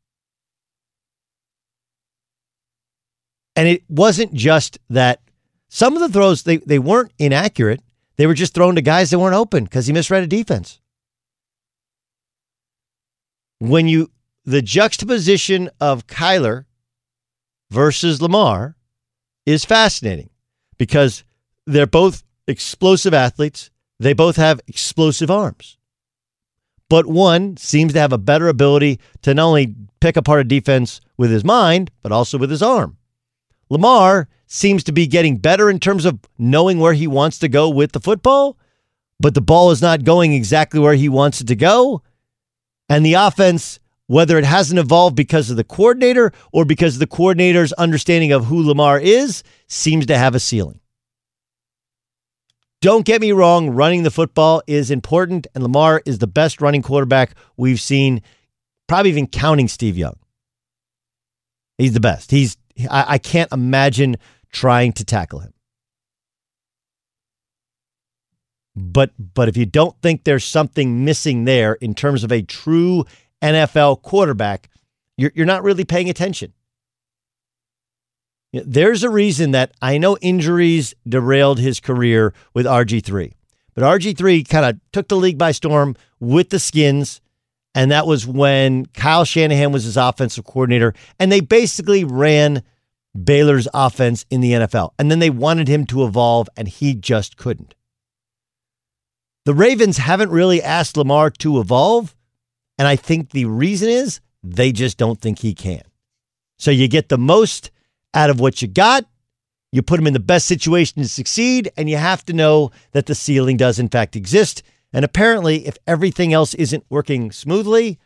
And 3.56 3.66
it 3.66 3.82
wasn't 3.88 4.34
just 4.34 4.78
that 4.90 5.20
some 5.68 5.94
of 5.94 6.00
the 6.00 6.08
throws, 6.08 6.42
they, 6.42 6.58
they 6.58 6.78
weren't 6.78 7.12
inaccurate. 7.18 7.80
They 8.16 8.26
were 8.26 8.34
just 8.34 8.54
thrown 8.54 8.76
to 8.76 8.82
guys 8.82 9.10
that 9.10 9.18
weren't 9.18 9.34
open 9.34 9.64
because 9.64 9.86
he 9.86 9.92
misread 9.92 10.22
a 10.22 10.26
defense. 10.26 10.80
When 13.58 13.88
you, 13.88 14.10
the 14.44 14.62
juxtaposition 14.62 15.70
of 15.80 16.06
Kyler 16.06 16.66
versus 17.70 18.22
Lamar 18.22 18.76
is 19.46 19.64
fascinating 19.64 20.30
because 20.78 21.24
they're 21.66 21.86
both 21.86 22.22
explosive 22.46 23.12
athletes. 23.14 23.70
They 23.98 24.12
both 24.12 24.36
have 24.36 24.60
explosive 24.66 25.30
arms. 25.30 25.78
But 26.88 27.06
one 27.06 27.56
seems 27.56 27.92
to 27.94 28.00
have 28.00 28.12
a 28.12 28.18
better 28.18 28.48
ability 28.48 29.00
to 29.22 29.34
not 29.34 29.46
only 29.46 29.74
pick 30.00 30.16
apart 30.16 30.40
a 30.40 30.44
defense 30.44 31.00
with 31.16 31.30
his 31.30 31.44
mind, 31.44 31.90
but 32.02 32.12
also 32.12 32.38
with 32.38 32.50
his 32.50 32.62
arm. 32.62 32.96
Lamar 33.68 34.28
seems 34.46 34.84
to 34.84 34.92
be 34.92 35.08
getting 35.08 35.38
better 35.38 35.68
in 35.68 35.80
terms 35.80 36.04
of 36.04 36.20
knowing 36.38 36.78
where 36.78 36.92
he 36.92 37.08
wants 37.08 37.40
to 37.40 37.48
go 37.48 37.68
with 37.68 37.92
the 37.92 38.00
football, 38.00 38.56
but 39.18 39.34
the 39.34 39.40
ball 39.40 39.72
is 39.72 39.82
not 39.82 40.04
going 40.04 40.32
exactly 40.32 40.78
where 40.78 40.94
he 40.94 41.08
wants 41.08 41.40
it 41.40 41.48
to 41.48 41.56
go. 41.56 42.02
And 42.88 43.04
the 43.04 43.14
offense, 43.14 43.80
whether 44.06 44.38
it 44.38 44.44
hasn't 44.44 44.78
evolved 44.78 45.16
because 45.16 45.50
of 45.50 45.56
the 45.56 45.64
coordinator 45.64 46.32
or 46.52 46.64
because 46.64 46.98
the 46.98 47.08
coordinator's 47.08 47.72
understanding 47.72 48.30
of 48.30 48.44
who 48.44 48.62
Lamar 48.62 49.00
is, 49.00 49.42
seems 49.66 50.06
to 50.06 50.16
have 50.16 50.36
a 50.36 50.40
ceiling. 50.40 50.78
Don't 52.82 53.06
get 53.06 53.20
me 53.20 53.32
wrong, 53.32 53.70
running 53.70 54.02
the 54.02 54.10
football 54.10 54.62
is 54.66 54.90
important, 54.90 55.46
and 55.54 55.62
Lamar 55.62 56.02
is 56.04 56.18
the 56.18 56.26
best 56.26 56.60
running 56.60 56.82
quarterback 56.82 57.34
we've 57.56 57.80
seen, 57.80 58.22
probably 58.86 59.10
even 59.10 59.26
counting 59.26 59.68
Steve 59.68 59.96
Young. 59.96 60.16
He's 61.78 61.94
the 61.94 62.00
best. 62.00 62.30
He's 62.30 62.56
I, 62.90 63.14
I 63.14 63.18
can't 63.18 63.52
imagine 63.52 64.16
trying 64.52 64.92
to 64.94 65.04
tackle 65.04 65.40
him. 65.40 65.52
But 68.74 69.12
but 69.18 69.48
if 69.48 69.56
you 69.56 69.64
don't 69.64 70.00
think 70.02 70.24
there's 70.24 70.44
something 70.44 71.04
missing 71.04 71.44
there 71.44 71.74
in 71.74 71.94
terms 71.94 72.24
of 72.24 72.30
a 72.30 72.42
true 72.42 73.04
NFL 73.42 74.02
quarterback, 74.02 74.68
you're 75.16 75.32
you're 75.34 75.46
not 75.46 75.62
really 75.62 75.84
paying 75.84 76.10
attention. 76.10 76.52
There's 78.64 79.02
a 79.02 79.10
reason 79.10 79.50
that 79.52 79.72
I 79.82 79.98
know 79.98 80.16
injuries 80.20 80.94
derailed 81.08 81.58
his 81.58 81.80
career 81.80 82.32
with 82.54 82.66
RG3. 82.66 83.32
But 83.74 83.84
RG3 83.84 84.48
kind 84.48 84.64
of 84.64 84.80
took 84.92 85.08
the 85.08 85.16
league 85.16 85.38
by 85.38 85.52
storm 85.52 85.96
with 86.20 86.50
the 86.50 86.58
skins. 86.58 87.20
And 87.74 87.90
that 87.90 88.06
was 88.06 88.26
when 88.26 88.86
Kyle 88.86 89.24
Shanahan 89.24 89.72
was 89.72 89.84
his 89.84 89.96
offensive 89.96 90.44
coordinator. 90.44 90.94
And 91.18 91.30
they 91.30 91.40
basically 91.40 92.04
ran 92.04 92.62
Baylor's 93.22 93.68
offense 93.74 94.24
in 94.30 94.40
the 94.40 94.52
NFL. 94.52 94.92
And 94.98 95.10
then 95.10 95.18
they 95.18 95.30
wanted 95.30 95.68
him 95.68 95.84
to 95.86 96.04
evolve, 96.04 96.48
and 96.56 96.68
he 96.68 96.94
just 96.94 97.36
couldn't. 97.36 97.74
The 99.44 99.54
Ravens 99.54 99.98
haven't 99.98 100.30
really 100.30 100.62
asked 100.62 100.96
Lamar 100.96 101.30
to 101.30 101.60
evolve. 101.60 102.14
And 102.78 102.88
I 102.88 102.96
think 102.96 103.30
the 103.30 103.44
reason 103.44 103.88
is 103.88 104.20
they 104.42 104.72
just 104.72 104.98
don't 104.98 105.20
think 105.20 105.40
he 105.40 105.54
can. 105.54 105.82
So 106.58 106.70
you 106.70 106.88
get 106.88 107.08
the 107.08 107.18
most 107.18 107.70
out 108.16 108.30
of 108.30 108.40
what 108.40 108.62
you 108.62 108.66
got. 108.66 109.04
You 109.70 109.82
put 109.82 109.98
them 109.98 110.06
in 110.06 110.14
the 110.14 110.20
best 110.20 110.46
situation 110.46 111.02
to 111.02 111.08
succeed, 111.08 111.70
and 111.76 111.90
you 111.90 111.98
have 111.98 112.24
to 112.26 112.32
know 112.32 112.70
that 112.92 113.06
the 113.06 113.14
ceiling 113.14 113.56
does, 113.56 113.78
in 113.78 113.88
fact, 113.88 114.16
exist. 114.16 114.62
And 114.92 115.04
apparently, 115.04 115.66
if 115.66 115.76
everything 115.86 116.32
else 116.32 116.54
isn't 116.54 116.86
working 116.88 117.30
smoothly, 117.30 117.98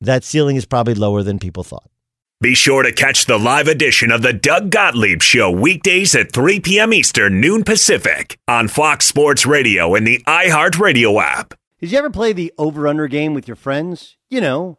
that 0.00 0.24
ceiling 0.24 0.56
is 0.56 0.64
probably 0.64 0.94
lower 0.94 1.22
than 1.22 1.38
people 1.38 1.62
thought. 1.62 1.90
Be 2.40 2.54
sure 2.54 2.82
to 2.82 2.90
catch 2.90 3.26
the 3.26 3.38
live 3.38 3.68
edition 3.68 4.10
of 4.10 4.22
the 4.22 4.32
Doug 4.32 4.70
Gottlieb 4.70 5.20
Show 5.20 5.50
weekdays 5.50 6.14
at 6.14 6.32
3 6.32 6.60
p.m. 6.60 6.94
Eastern, 6.94 7.38
noon 7.38 7.64
Pacific 7.64 8.38
on 8.48 8.66
Fox 8.66 9.04
Sports 9.04 9.44
Radio 9.44 9.94
and 9.94 10.06
the 10.06 10.22
iHeartRadio 10.26 11.22
app. 11.22 11.52
Did 11.80 11.92
you 11.92 11.98
ever 11.98 12.08
play 12.08 12.32
the 12.32 12.50
over 12.56 12.88
under 12.88 13.08
game 13.08 13.34
with 13.34 13.46
your 13.46 13.56
friends? 13.56 14.16
You 14.30 14.40
know, 14.40 14.78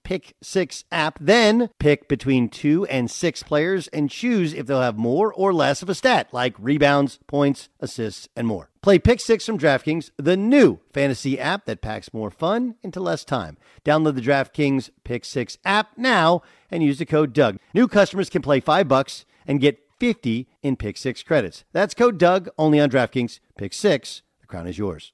Pick 0.11 0.35
6 0.41 0.83
app, 0.91 1.17
then 1.21 1.69
pick 1.79 2.09
between 2.09 2.49
2 2.49 2.85
and 2.87 3.09
6 3.09 3.43
players 3.43 3.87
and 3.87 4.09
choose 4.09 4.53
if 4.53 4.67
they'll 4.67 4.81
have 4.81 4.97
more 4.97 5.33
or 5.33 5.53
less 5.53 5.81
of 5.81 5.87
a 5.87 5.95
stat 5.95 6.27
like 6.33 6.53
rebounds, 6.59 7.19
points, 7.27 7.69
assists, 7.79 8.27
and 8.35 8.45
more. 8.45 8.69
Play 8.81 8.99
Pick 8.99 9.21
6 9.21 9.45
from 9.45 9.57
DraftKings, 9.57 10.11
the 10.17 10.35
new 10.35 10.81
fantasy 10.91 11.39
app 11.39 11.63
that 11.63 11.79
packs 11.79 12.13
more 12.13 12.29
fun 12.29 12.75
into 12.83 12.99
less 12.99 13.23
time. 13.23 13.55
Download 13.85 14.15
the 14.15 14.21
DraftKings 14.21 14.89
Pick 15.05 15.23
6 15.23 15.57
app 15.63 15.97
now 15.97 16.41
and 16.69 16.83
use 16.83 16.99
the 16.99 17.05
code 17.05 17.31
Doug. 17.31 17.55
New 17.73 17.87
customers 17.87 18.29
can 18.29 18.41
play 18.41 18.59
5 18.59 18.89
bucks 18.89 19.23
and 19.47 19.61
get 19.61 19.79
50 20.01 20.45
in 20.61 20.75
Pick 20.75 20.97
6 20.97 21.23
credits. 21.23 21.63
That's 21.71 21.93
code 21.93 22.17
Doug 22.17 22.49
only 22.57 22.81
on 22.81 22.89
DraftKings. 22.89 23.39
Pick 23.57 23.71
6. 23.73 24.23
The 24.41 24.47
crown 24.47 24.67
is 24.67 24.77
yours. 24.77 25.13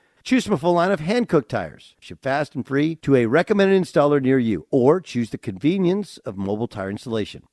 Choose 0.23 0.45
from 0.45 0.53
a 0.53 0.57
full 0.57 0.73
line 0.73 0.91
of 0.91 0.99
hand-cooked 0.99 1.49
tires. 1.49 1.95
Ship 1.99 2.21
fast 2.21 2.53
and 2.53 2.65
free 2.65 2.95
to 2.97 3.15
a 3.15 3.25
recommended 3.25 3.81
installer 3.81 4.21
near 4.21 4.37
you, 4.37 4.67
or 4.69 5.01
choose 5.01 5.31
the 5.31 5.37
convenience 5.37 6.17
of 6.19 6.37
mobile 6.37 6.67
tire 6.67 6.89
installation. 6.89 7.43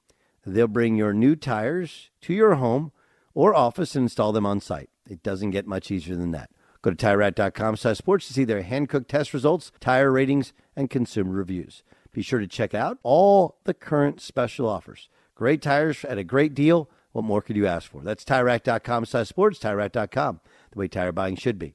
They'll 0.45 0.69
bring 0.69 0.97
your 0.97 1.13
new 1.13 1.35
tires 1.37 2.11
to 2.23 2.35
your 2.35 2.57
home 2.57 2.93
or 3.35 3.55
office 3.55 3.95
and 3.95 4.05
install 4.05 4.33
them 4.33 4.47
on 4.47 4.61
site. 4.61 4.91
It 5.09 5.23
doesn't 5.23 5.51
get 5.51 5.67
much 5.67 5.91
easier 5.91 6.17
than 6.17 6.31
that. 6.33 6.51
Go 6.83 6.91
to 6.91 6.97
TireRack.com 6.97 7.77
sports 7.77 8.27
to 8.29 8.33
see 8.33 8.45
their 8.45 8.63
hand-cooked 8.63 9.11
test 9.11 9.35
results, 9.35 9.73
tire 9.81 10.13
ratings, 10.13 10.53
and 10.77 10.91
consumer 10.91 11.33
reviews. 11.33 11.83
Be 12.13 12.23
sure 12.23 12.39
to 12.39 12.47
check 12.47 12.75
out 12.75 12.99
all 13.03 13.59
the 13.65 13.75
current 13.75 14.21
special 14.21 14.69
offers. 14.69 15.09
Great 15.35 15.63
tires 15.63 16.05
at 16.05 16.19
a 16.19 16.25
great 16.25 16.55
deal. 16.55 16.91
What 17.13 17.25
more 17.25 17.43
could 17.43 17.57
you 17.57 17.67
ask 17.67 17.91
for? 17.91 18.03
That's 18.03 18.25
TireRack.com 18.25 19.07
sports, 19.07 19.59
TireRack.com, 19.59 20.41
the 20.71 20.79
way 20.79 20.89
tire 20.89 21.13
buying 21.13 21.37
should 21.37 21.59
be. 21.59 21.75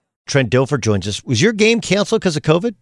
Trent 0.31 0.49
Dilfer 0.49 0.79
joins 0.79 1.07
us. 1.07 1.21
Was 1.25 1.41
your 1.41 1.51
game 1.51 1.81
canceled 1.81 2.21
because 2.21 2.37
of 2.37 2.43
COVID? 2.43 2.73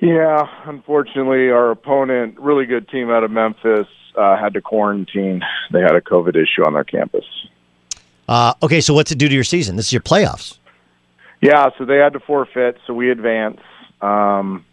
Yeah, 0.00 0.46
unfortunately, 0.64 1.50
our 1.50 1.70
opponent, 1.70 2.38
really 2.40 2.64
good 2.64 2.88
team 2.88 3.10
out 3.10 3.24
of 3.24 3.30
Memphis, 3.30 3.86
uh, 4.16 4.36
had 4.36 4.54
to 4.54 4.62
quarantine. 4.62 5.42
They 5.70 5.80
had 5.80 5.94
a 5.94 6.00
COVID 6.00 6.34
issue 6.34 6.64
on 6.64 6.72
their 6.72 6.84
campus. 6.84 7.24
Uh, 8.26 8.54
okay, 8.62 8.80
so 8.80 8.94
what's 8.94 9.12
it 9.12 9.18
do 9.18 9.28
to 9.28 9.34
your 9.34 9.44
season? 9.44 9.76
This 9.76 9.86
is 9.86 9.92
your 9.92 10.02
playoffs. 10.02 10.58
Yeah, 11.42 11.66
so 11.76 11.84
they 11.84 11.96
had 11.96 12.14
to 12.14 12.20
forfeit, 12.20 12.78
so 12.86 12.94
we 12.94 13.10
advance. 13.10 13.60
Um, 14.00 14.64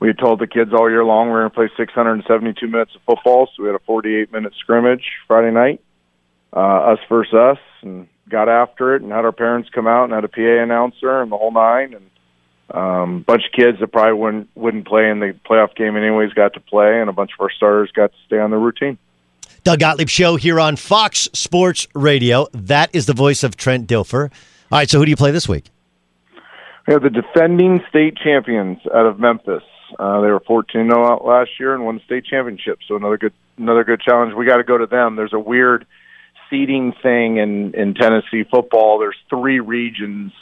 we 0.00 0.08
had 0.08 0.18
told 0.18 0.40
the 0.40 0.48
kids 0.48 0.72
all 0.72 0.90
year 0.90 1.04
long 1.04 1.28
we 1.28 1.34
are 1.34 1.48
going 1.48 1.50
to 1.50 1.54
play 1.54 1.70
672 1.76 2.66
minutes 2.66 2.92
of 2.96 3.02
football, 3.02 3.48
so 3.54 3.62
we 3.62 3.68
had 3.68 3.76
a 3.76 3.84
48 3.86 4.32
minute 4.32 4.52
scrimmage 4.58 5.04
Friday 5.28 5.52
night, 5.52 5.80
uh, 6.52 6.58
us 6.92 6.98
versus 7.08 7.34
us, 7.34 7.58
and 7.82 8.08
got 8.32 8.48
after 8.48 8.96
it 8.96 9.02
and 9.02 9.12
had 9.12 9.24
our 9.24 9.32
parents 9.32 9.68
come 9.72 9.86
out 9.86 10.04
and 10.04 10.12
had 10.12 10.24
a 10.24 10.28
PA 10.28 10.62
announcer 10.62 11.22
and 11.22 11.30
the 11.30 11.36
whole 11.36 11.52
nine 11.52 11.94
and 11.94 12.08
um 12.70 13.20
bunch 13.22 13.42
of 13.44 13.52
kids 13.52 13.78
that 13.80 13.92
probably 13.92 14.14
wouldn't 14.14 14.48
wouldn't 14.54 14.86
play 14.86 15.10
in 15.10 15.20
the 15.20 15.36
playoff 15.48 15.74
game 15.76 15.96
anyways 15.96 16.32
got 16.32 16.54
to 16.54 16.60
play 16.60 17.00
and 17.00 17.10
a 17.10 17.12
bunch 17.12 17.30
of 17.38 17.40
our 17.40 17.50
starters 17.50 17.92
got 17.92 18.10
to 18.10 18.18
stay 18.26 18.38
on 18.38 18.50
the 18.50 18.56
routine. 18.56 18.98
Doug 19.62 19.78
Gottlieb 19.78 20.08
show 20.08 20.34
here 20.36 20.58
on 20.58 20.74
Fox 20.74 21.28
Sports 21.34 21.86
Radio. 21.94 22.48
That 22.52 22.90
is 22.92 23.06
the 23.06 23.12
voice 23.12 23.44
of 23.44 23.56
Trent 23.56 23.86
Dilfer. 23.86 24.32
All 24.72 24.78
right, 24.78 24.90
so 24.90 24.98
who 24.98 25.04
do 25.04 25.10
you 25.10 25.16
play 25.16 25.30
this 25.30 25.48
week? 25.48 25.66
We 26.88 26.94
have 26.94 27.02
the 27.02 27.10
defending 27.10 27.80
state 27.88 28.16
champions 28.16 28.78
out 28.92 29.06
of 29.06 29.20
Memphis. 29.20 29.62
Uh, 29.98 30.20
they 30.20 30.28
were 30.28 30.40
14 30.40 30.88
0 30.88 31.06
out 31.06 31.24
last 31.24 31.50
year 31.60 31.74
and 31.74 31.84
won 31.84 31.96
the 31.96 32.04
state 32.04 32.24
championship. 32.24 32.78
So 32.88 32.96
another 32.96 33.18
good 33.18 33.34
another 33.58 33.84
good 33.84 34.00
challenge. 34.00 34.34
We 34.34 34.46
got 34.46 34.56
to 34.56 34.64
go 34.64 34.78
to 34.78 34.86
them. 34.86 35.16
There's 35.16 35.32
a 35.32 35.38
weird 35.38 35.86
seeding 36.52 36.92
thing 37.02 37.38
in 37.38 37.74
in 37.74 37.94
Tennessee 37.94 38.44
football. 38.48 38.98
There's 38.98 39.16
three 39.30 39.58
regions, 39.58 40.32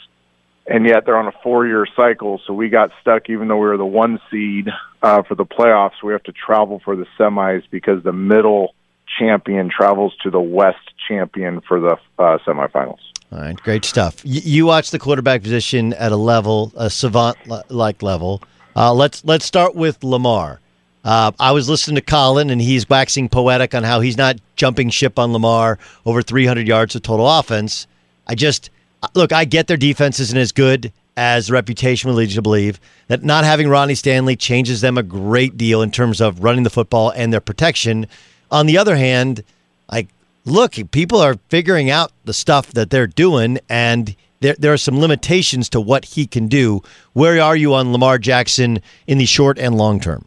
and 0.67 0.85
yet 0.85 1.05
they're 1.05 1.17
on 1.17 1.27
a 1.27 1.33
four 1.43 1.65
year 1.65 1.87
cycle. 1.95 2.41
So 2.45 2.53
we 2.53 2.69
got 2.69 2.91
stuck, 3.01 3.29
even 3.29 3.47
though 3.47 3.57
we 3.57 3.67
were 3.67 3.77
the 3.77 3.85
one 3.85 4.19
seed 4.29 4.67
uh, 5.01 5.23
for 5.23 5.35
the 5.35 5.45
playoffs. 5.45 6.03
We 6.03 6.11
have 6.11 6.23
to 6.23 6.33
travel 6.33 6.81
for 6.83 6.95
the 6.95 7.05
semis 7.17 7.63
because 7.71 8.03
the 8.03 8.13
middle 8.13 8.75
champion 9.19 9.69
travels 9.75 10.13
to 10.23 10.29
the 10.29 10.41
west 10.41 10.77
champion 11.07 11.61
for 11.61 11.79
the 11.79 11.97
uh, 12.19 12.37
semifinals. 12.45 12.99
All 13.31 13.39
right, 13.39 13.55
great 13.55 13.85
stuff. 13.85 14.23
Y- 14.25 14.41
you 14.43 14.65
watch 14.65 14.91
the 14.91 14.99
quarterback 14.99 15.41
position 15.41 15.93
at 15.93 16.11
a 16.11 16.17
level, 16.17 16.71
a 16.75 16.89
savant 16.89 17.37
like 17.69 18.03
level. 18.03 18.43
Uh, 18.75 18.93
let's 18.93 19.23
let's 19.25 19.45
start 19.45 19.75
with 19.75 20.03
Lamar. 20.03 20.60
Uh, 21.03 21.31
I 21.39 21.51
was 21.51 21.67
listening 21.67 21.95
to 21.95 22.01
Colin, 22.01 22.49
and 22.49 22.61
he's 22.61 22.87
waxing 22.87 23.27
poetic 23.27 23.73
on 23.73 23.83
how 23.83 24.01
he's 24.01 24.17
not 24.17 24.37
jumping 24.55 24.89
ship 24.89 25.17
on 25.17 25.33
Lamar 25.33 25.79
over 26.05 26.21
300 26.21 26.67
yards 26.67 26.95
of 26.95 27.01
total 27.01 27.27
offense. 27.27 27.87
I 28.27 28.35
just 28.35 28.69
look. 29.15 29.31
I 29.31 29.45
get 29.45 29.67
their 29.67 29.77
defense 29.77 30.19
isn't 30.19 30.37
as 30.37 30.51
good 30.51 30.91
as 31.17 31.47
the 31.47 31.53
reputation 31.53 32.09
would 32.09 32.17
lead 32.17 32.29
you 32.29 32.35
to 32.35 32.41
believe. 32.41 32.79
That 33.07 33.23
not 33.23 33.43
having 33.43 33.67
Ronnie 33.67 33.95
Stanley 33.95 34.35
changes 34.35 34.81
them 34.81 34.97
a 34.97 35.03
great 35.03 35.57
deal 35.57 35.81
in 35.81 35.91
terms 35.91 36.21
of 36.21 36.43
running 36.43 36.63
the 36.63 36.69
football 36.69 37.09
and 37.09 37.33
their 37.33 37.41
protection. 37.41 38.07
On 38.51 38.67
the 38.67 38.77
other 38.77 38.95
hand, 38.95 39.43
like 39.91 40.07
look, 40.45 40.75
people 40.91 41.19
are 41.19 41.37
figuring 41.49 41.89
out 41.89 42.11
the 42.25 42.33
stuff 42.33 42.71
that 42.73 42.91
they're 42.91 43.07
doing, 43.07 43.59
and 43.69 44.15
there 44.39 44.55
there 44.59 44.73
are 44.73 44.77
some 44.77 44.99
limitations 44.99 45.67
to 45.69 45.81
what 45.81 46.05
he 46.05 46.27
can 46.27 46.47
do. 46.47 46.83
Where 47.13 47.41
are 47.41 47.55
you 47.55 47.73
on 47.73 47.91
Lamar 47.91 48.19
Jackson 48.19 48.81
in 49.07 49.17
the 49.17 49.25
short 49.25 49.57
and 49.57 49.75
long 49.75 49.99
term? 49.99 50.25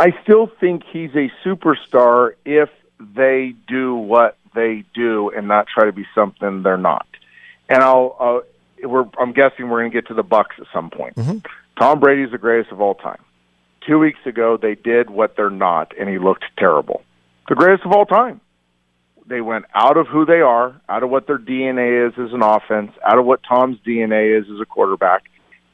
I 0.00 0.14
still 0.22 0.46
think 0.46 0.84
he's 0.90 1.10
a 1.14 1.30
superstar 1.44 2.30
if 2.46 2.70
they 2.98 3.54
do 3.68 3.94
what 3.94 4.38
they 4.54 4.82
do 4.94 5.28
and 5.28 5.46
not 5.46 5.66
try 5.66 5.84
to 5.84 5.92
be 5.92 6.06
something 6.14 6.62
they're 6.62 6.78
not. 6.78 7.06
And 7.68 7.82
I'll, 7.82 8.16
uh, 8.18 8.88
we're, 8.88 9.04
I'm 9.18 9.34
guessing 9.34 9.68
we're 9.68 9.80
going 9.80 9.90
to 9.90 9.94
get 9.94 10.08
to 10.08 10.14
the 10.14 10.22
Bucks 10.22 10.56
at 10.58 10.68
some 10.72 10.88
point. 10.88 11.16
Mm-hmm. 11.16 11.38
Tom 11.78 12.00
Brady's 12.00 12.30
the 12.30 12.38
greatest 12.38 12.72
of 12.72 12.80
all 12.80 12.94
time. 12.94 13.20
Two 13.86 13.98
weeks 13.98 14.20
ago, 14.24 14.56
they 14.56 14.74
did 14.74 15.10
what 15.10 15.36
they're 15.36 15.50
not, 15.50 15.92
and 15.98 16.08
he 16.08 16.18
looked 16.18 16.44
terrible. 16.56 17.02
The 17.50 17.54
greatest 17.54 17.84
of 17.84 17.92
all 17.92 18.06
time. 18.06 18.40
They 19.26 19.42
went 19.42 19.66
out 19.74 19.98
of 19.98 20.06
who 20.06 20.24
they 20.24 20.40
are, 20.40 20.80
out 20.88 21.02
of 21.02 21.10
what 21.10 21.26
their 21.26 21.38
DNA 21.38 22.08
is 22.08 22.14
as 22.18 22.32
an 22.32 22.42
offense, 22.42 22.92
out 23.04 23.18
of 23.18 23.26
what 23.26 23.42
Tom's 23.46 23.76
DNA 23.86 24.40
is 24.40 24.46
as 24.50 24.60
a 24.62 24.64
quarterback, 24.64 25.24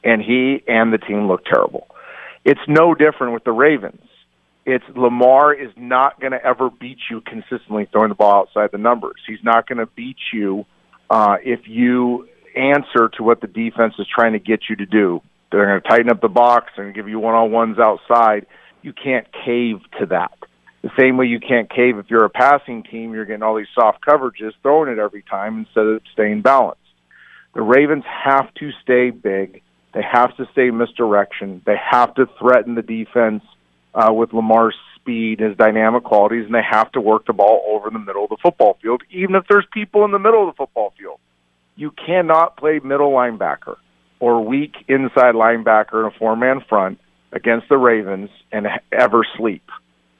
and 0.03 0.21
he 0.21 0.63
and 0.67 0.91
the 0.91 0.97
team 0.97 1.29
looked 1.29 1.47
terrible. 1.47 1.87
It's 2.43 2.59
no 2.67 2.93
different 2.93 3.31
with 3.31 3.45
the 3.45 3.53
Ravens 3.53 4.01
it's 4.67 4.83
Lamar 4.97 5.53
is 5.53 5.71
not 5.77 6.19
going 6.19 6.33
to 6.33 6.45
ever 6.45 6.69
beat 6.69 6.97
you 7.09 7.21
consistently 7.21 7.87
throwing 7.89 8.09
the 8.09 8.15
ball 8.15 8.41
outside 8.41 8.69
the 8.73 8.77
numbers. 8.77 9.15
He's 9.25 9.41
not 9.41 9.65
going 9.65 9.77
to 9.77 9.85
beat 9.85 10.17
you 10.33 10.65
uh, 11.09 11.37
if 11.41 11.61
you 11.67 12.27
answer 12.53 13.09
to 13.15 13.23
what 13.23 13.39
the 13.39 13.47
defense 13.47 13.93
is 13.97 14.05
trying 14.13 14.33
to 14.33 14.39
get 14.39 14.63
you 14.69 14.75
to 14.75 14.85
do. 14.85 15.21
They're 15.51 15.65
going 15.65 15.81
to 15.81 15.87
tighten 15.87 16.09
up 16.09 16.19
the 16.19 16.27
box 16.27 16.73
and 16.75 16.93
give 16.93 17.07
you 17.07 17.17
one 17.17 17.33
on 17.33 17.49
ones 17.49 17.79
outside. 17.79 18.45
You 18.81 18.91
can't 18.91 19.25
cave 19.45 19.77
to 20.01 20.07
that. 20.07 20.37
The 20.81 20.91
same 20.99 21.15
way 21.15 21.27
you 21.27 21.39
can't 21.39 21.69
cave 21.69 21.97
if 21.97 22.09
you're 22.09 22.25
a 22.25 22.29
passing 22.29 22.83
team, 22.83 23.13
you're 23.13 23.25
getting 23.25 23.43
all 23.43 23.55
these 23.55 23.67
soft 23.73 24.05
coverages, 24.05 24.51
throwing 24.61 24.91
it 24.91 24.99
every 24.99 25.23
time 25.23 25.59
instead 25.59 25.85
of 25.85 26.01
staying 26.11 26.41
balanced. 26.41 26.81
The 27.55 27.61
Ravens 27.61 28.03
have 28.25 28.53
to 28.55 28.71
stay 28.83 29.11
big. 29.11 29.61
They 29.93 30.03
have 30.03 30.35
to 30.35 30.45
stay 30.51 30.71
misdirection. 30.71 31.61
They 31.65 31.77
have 31.89 32.13
to 32.15 32.27
threaten 32.37 32.75
the 32.75 32.81
defense 32.81 33.43
uh, 33.93 34.11
with 34.13 34.33
Lamar's 34.33 34.75
speed, 34.95 35.39
and 35.39 35.49
his 35.49 35.57
dynamic 35.57 36.03
qualities, 36.03 36.45
and 36.45 36.53
they 36.53 36.63
have 36.69 36.91
to 36.91 37.01
work 37.01 37.25
the 37.25 37.33
ball 37.33 37.63
over 37.67 37.89
the 37.89 37.99
middle 37.99 38.23
of 38.23 38.29
the 38.29 38.37
football 38.41 38.77
field, 38.81 39.01
even 39.09 39.35
if 39.35 39.45
there's 39.49 39.65
people 39.73 40.05
in 40.05 40.11
the 40.11 40.19
middle 40.19 40.47
of 40.47 40.53
the 40.53 40.57
football 40.57 40.93
field. 40.97 41.19
You 41.75 41.91
cannot 41.91 42.57
play 42.57 42.79
middle 42.83 43.11
linebacker 43.11 43.75
or 44.19 44.43
weak 44.43 44.73
inside 44.87 45.35
linebacker 45.35 46.01
in 46.01 46.05
a 46.13 46.17
four 46.17 46.35
man 46.35 46.61
front 46.67 46.99
against 47.31 47.69
the 47.69 47.77
Ravens 47.77 48.29
and 48.51 48.67
ever 48.91 49.25
sleep. 49.37 49.63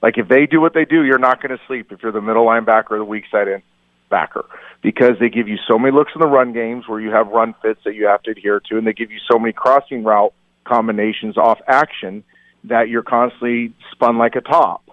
Like 0.01 0.17
if 0.17 0.27
they 0.27 0.45
do 0.45 0.61
what 0.61 0.73
they 0.73 0.85
do, 0.85 1.03
you're 1.03 1.17
not 1.17 1.41
going 1.41 1.57
to 1.57 1.63
sleep 1.67 1.91
if 1.91 2.03
you're 2.03 2.11
the 2.11 2.21
middle 2.21 2.45
linebacker 2.45 2.91
or 2.91 2.97
the 2.99 3.05
weak 3.05 3.23
side 3.31 3.47
in 3.47 3.63
backer 4.09 4.45
because 4.81 5.13
they 5.19 5.29
give 5.29 5.47
you 5.47 5.57
so 5.67 5.77
many 5.77 5.93
looks 5.93 6.11
in 6.15 6.21
the 6.21 6.27
run 6.27 6.53
games 6.53 6.87
where 6.87 6.99
you 6.99 7.09
have 7.09 7.27
run 7.27 7.55
fits 7.61 7.79
that 7.83 7.95
you 7.95 8.05
have 8.05 8.21
to 8.23 8.31
adhere 8.31 8.61
to, 8.69 8.77
and 8.77 8.85
they 8.85 8.93
give 8.93 9.11
you 9.11 9.19
so 9.29 9.39
many 9.39 9.51
crossing 9.51 10.03
route 10.03 10.33
combinations 10.63 11.37
off 11.37 11.59
action 11.67 12.23
that 12.65 12.89
you're 12.89 13.03
constantly 13.03 13.73
spun 13.91 14.17
like 14.17 14.35
a 14.35 14.41
top. 14.41 14.83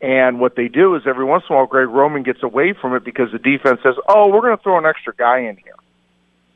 And 0.00 0.38
what 0.38 0.56
they 0.56 0.68
do 0.68 0.94
is 0.94 1.02
every 1.06 1.24
once 1.24 1.44
in 1.48 1.54
a 1.54 1.58
while, 1.58 1.66
Greg 1.66 1.88
Roman 1.88 2.22
gets 2.22 2.42
away 2.42 2.74
from 2.74 2.94
it 2.94 3.04
because 3.04 3.32
the 3.32 3.38
defense 3.38 3.80
says, 3.82 3.94
"Oh, 4.08 4.28
we're 4.28 4.42
going 4.42 4.56
to 4.56 4.62
throw 4.62 4.78
an 4.78 4.86
extra 4.86 5.14
guy 5.14 5.40
in 5.40 5.56
here." 5.56 5.74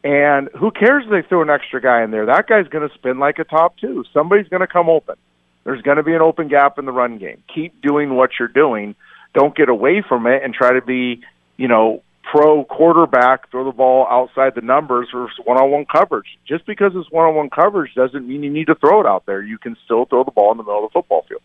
And 0.02 0.48
who 0.58 0.70
cares 0.70 1.04
if 1.04 1.10
they 1.10 1.22
throw 1.22 1.42
an 1.42 1.50
extra 1.50 1.80
guy 1.80 2.02
in 2.02 2.10
there? 2.10 2.26
That 2.26 2.46
guy's 2.46 2.68
going 2.68 2.88
to 2.88 2.94
spin 2.94 3.18
like 3.18 3.38
a 3.38 3.44
top 3.44 3.76
two. 3.78 4.04
Somebody's 4.12 4.48
going 4.48 4.60
to 4.60 4.66
come 4.66 4.88
open. 4.88 5.16
There's 5.64 5.82
going 5.82 5.98
to 5.98 6.02
be 6.02 6.14
an 6.14 6.22
open 6.22 6.48
gap 6.48 6.78
in 6.78 6.86
the 6.86 6.92
run 6.92 7.18
game. 7.18 7.42
Keep 7.54 7.82
doing 7.82 8.14
what 8.14 8.30
you're 8.38 8.48
doing. 8.48 8.94
Don't 9.34 9.54
get 9.54 9.68
away 9.68 10.02
from 10.06 10.26
it 10.26 10.42
and 10.42 10.54
try 10.54 10.72
to 10.72 10.80
be, 10.80 11.22
you 11.56 11.68
know, 11.68 12.02
pro 12.22 12.64
quarterback, 12.64 13.50
throw 13.50 13.64
the 13.64 13.72
ball 13.72 14.06
outside 14.10 14.54
the 14.54 14.60
numbers 14.60 15.08
versus 15.12 15.36
one-on-one 15.44 15.86
coverage. 15.86 16.38
Just 16.46 16.66
because 16.66 16.92
it's 16.94 17.10
one-on-one 17.10 17.50
coverage 17.50 17.94
doesn't 17.94 18.26
mean 18.26 18.42
you 18.42 18.50
need 18.50 18.66
to 18.66 18.74
throw 18.74 19.00
it 19.00 19.06
out 19.06 19.26
there. 19.26 19.42
You 19.42 19.58
can 19.58 19.76
still 19.84 20.04
throw 20.04 20.24
the 20.24 20.30
ball 20.30 20.52
in 20.52 20.58
the 20.58 20.62
middle 20.62 20.84
of 20.84 20.90
the 20.90 20.92
football 20.92 21.24
field. 21.28 21.42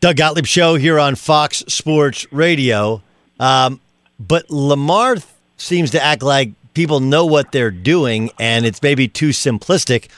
Doug 0.00 0.16
Gottlieb 0.16 0.46
show 0.46 0.74
here 0.74 0.98
on 0.98 1.14
Fox 1.14 1.58
Sports 1.68 2.30
Radio. 2.30 3.02
Um, 3.40 3.80
but 4.18 4.50
Lamar 4.50 5.16
seems 5.56 5.90
to 5.92 6.02
act 6.02 6.22
like 6.22 6.50
people 6.74 7.00
know 7.00 7.24
what 7.24 7.52
they're 7.52 7.70
doing, 7.70 8.30
and 8.38 8.66
it's 8.66 8.82
maybe 8.82 9.08
too 9.08 9.30
simplistic. 9.30 10.08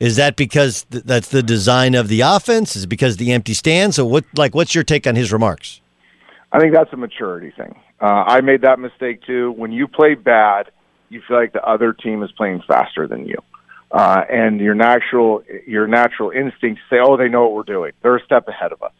Is 0.00 0.16
that 0.16 0.36
because 0.36 0.84
th- 0.90 1.04
that's 1.04 1.28
the 1.28 1.42
design 1.42 1.94
of 1.94 2.08
the 2.08 2.20
offense? 2.20 2.76
Is 2.76 2.84
it 2.84 2.86
because 2.86 3.14
of 3.14 3.18
the 3.18 3.32
empty 3.32 3.52
stands? 3.52 3.96
So 3.96 4.06
what? 4.06 4.24
Like, 4.36 4.54
what's 4.54 4.74
your 4.74 4.84
take 4.84 5.06
on 5.06 5.16
his 5.16 5.32
remarks? 5.32 5.80
I 6.52 6.58
think 6.58 6.72
that's 6.72 6.92
a 6.92 6.96
maturity 6.96 7.52
thing. 7.56 7.78
Uh, 8.00 8.24
I 8.26 8.40
made 8.40 8.62
that 8.62 8.78
mistake 8.78 9.22
too. 9.26 9.52
When 9.52 9.72
you 9.72 9.88
play 9.88 10.14
bad, 10.14 10.70
you 11.08 11.22
feel 11.26 11.36
like 11.36 11.52
the 11.52 11.64
other 11.64 11.92
team 11.92 12.22
is 12.22 12.30
playing 12.32 12.62
faster 12.66 13.06
than 13.06 13.26
you, 13.26 13.38
uh, 13.90 14.22
and 14.30 14.60
your 14.60 14.74
natural 14.74 15.42
your 15.66 15.86
natural 15.86 16.30
instincts 16.30 16.82
say, 16.90 16.98
"Oh, 17.02 17.16
they 17.16 17.28
know 17.28 17.42
what 17.42 17.54
we're 17.54 17.62
doing. 17.74 17.92
They're 18.02 18.16
a 18.16 18.24
step 18.24 18.46
ahead 18.48 18.72
of 18.72 18.82
us." 18.82 18.92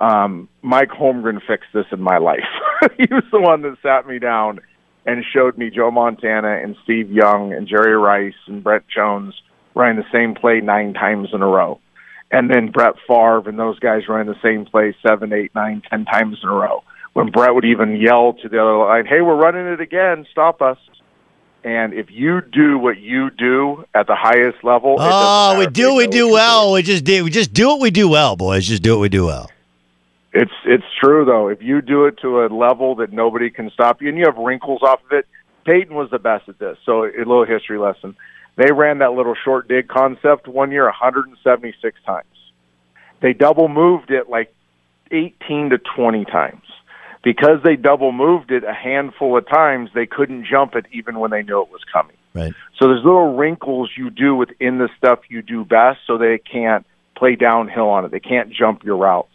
Um, 0.00 0.48
Mike 0.62 0.90
Holmgren 0.90 1.40
fixed 1.46 1.70
this 1.72 1.86
in 1.92 2.00
my 2.00 2.18
life. 2.18 2.44
he 2.96 3.06
was 3.10 3.24
the 3.32 3.40
one 3.40 3.62
that 3.62 3.76
sat 3.82 4.06
me 4.06 4.18
down 4.18 4.60
and 5.06 5.24
showed 5.32 5.56
me 5.56 5.70
Joe 5.70 5.90
Montana 5.90 6.60
and 6.62 6.76
Steve 6.84 7.10
Young 7.10 7.52
and 7.52 7.68
Jerry 7.68 7.96
Rice 7.96 8.34
and 8.46 8.62
Brent 8.62 8.84
Jones 8.88 9.34
running 9.74 9.96
the 9.96 10.10
same 10.12 10.34
play 10.34 10.60
nine 10.60 10.94
times 10.94 11.28
in 11.32 11.42
a 11.42 11.46
row. 11.46 11.80
And 12.30 12.50
then 12.50 12.72
Brett 12.72 12.94
Favre 13.06 13.48
and 13.48 13.58
those 13.58 13.78
guys 13.78 14.08
running 14.08 14.26
the 14.26 14.40
same 14.42 14.66
play 14.66 14.96
seven, 15.06 15.32
eight, 15.32 15.54
nine, 15.54 15.82
ten 15.88 16.04
times 16.04 16.38
in 16.42 16.48
a 16.48 16.52
row. 16.52 16.82
When 17.16 17.30
Brett 17.30 17.54
would 17.54 17.64
even 17.64 17.96
yell 17.96 18.34
to 18.34 18.48
the 18.50 18.60
other 18.60 18.76
line, 18.76 19.06
"Hey, 19.06 19.22
we're 19.22 19.36
running 19.36 19.66
it 19.66 19.80
again! 19.80 20.26
Stop 20.30 20.60
us!" 20.60 20.76
And 21.64 21.94
if 21.94 22.10
you 22.10 22.42
do 22.42 22.76
what 22.76 22.98
you 22.98 23.30
do 23.30 23.86
at 23.94 24.06
the 24.06 24.14
highest 24.14 24.62
level, 24.62 24.96
oh, 24.98 25.58
we 25.58 25.66
do, 25.66 25.94
we 25.94 26.08
do 26.08 26.30
well. 26.30 26.74
We 26.74 26.82
just 26.82 27.04
do, 27.04 27.24
we 27.24 27.30
just 27.30 27.54
do 27.54 27.68
what 27.68 27.80
we 27.80 27.90
do 27.90 28.06
well, 28.06 28.36
boys. 28.36 28.66
Just 28.66 28.82
do 28.82 28.90
what 28.90 29.00
we 29.00 29.08
do 29.08 29.24
well. 29.24 29.50
It's 30.34 30.52
it's 30.66 30.84
true 31.02 31.24
though. 31.24 31.48
If 31.48 31.62
you 31.62 31.80
do 31.80 32.04
it 32.04 32.18
to 32.20 32.44
a 32.44 32.48
level 32.48 32.96
that 32.96 33.14
nobody 33.14 33.48
can 33.48 33.70
stop 33.70 34.02
you, 34.02 34.10
and 34.10 34.18
you 34.18 34.26
have 34.26 34.36
wrinkles 34.36 34.82
off 34.82 35.00
of 35.06 35.12
it, 35.12 35.26
Peyton 35.64 35.94
was 35.96 36.10
the 36.10 36.18
best 36.18 36.50
at 36.50 36.58
this. 36.58 36.76
So 36.84 37.04
a 37.04 37.16
little 37.16 37.46
history 37.46 37.78
lesson. 37.78 38.14
They 38.56 38.72
ran 38.72 38.98
that 38.98 39.14
little 39.14 39.34
short 39.42 39.68
dig 39.68 39.88
concept 39.88 40.48
one 40.48 40.70
year 40.70 40.84
176 40.84 41.98
times. 42.04 42.26
They 43.22 43.32
double 43.32 43.68
moved 43.68 44.10
it 44.10 44.28
like 44.28 44.52
18 45.10 45.70
to 45.70 45.78
20 45.78 46.26
times. 46.26 46.60
Because 47.26 47.60
they 47.64 47.74
double 47.74 48.12
moved 48.12 48.52
it 48.52 48.62
a 48.62 48.72
handful 48.72 49.36
of 49.36 49.48
times, 49.48 49.90
they 49.92 50.06
couldn't 50.06 50.46
jump 50.46 50.76
it 50.76 50.86
even 50.92 51.18
when 51.18 51.32
they 51.32 51.42
knew 51.42 51.60
it 51.60 51.72
was 51.72 51.80
coming. 51.92 52.14
Right. 52.32 52.54
So 52.78 52.86
there's 52.86 53.02
little 53.02 53.34
wrinkles 53.34 53.90
you 53.96 54.10
do 54.10 54.36
within 54.36 54.78
the 54.78 54.88
stuff 54.96 55.18
you 55.28 55.42
do 55.42 55.64
best 55.64 55.98
so 56.06 56.18
they 56.18 56.38
can't 56.38 56.86
play 57.16 57.34
downhill 57.34 57.88
on 57.88 58.04
it. 58.04 58.12
They 58.12 58.20
can't 58.20 58.52
jump 58.52 58.84
your 58.84 58.96
routes. 58.96 59.34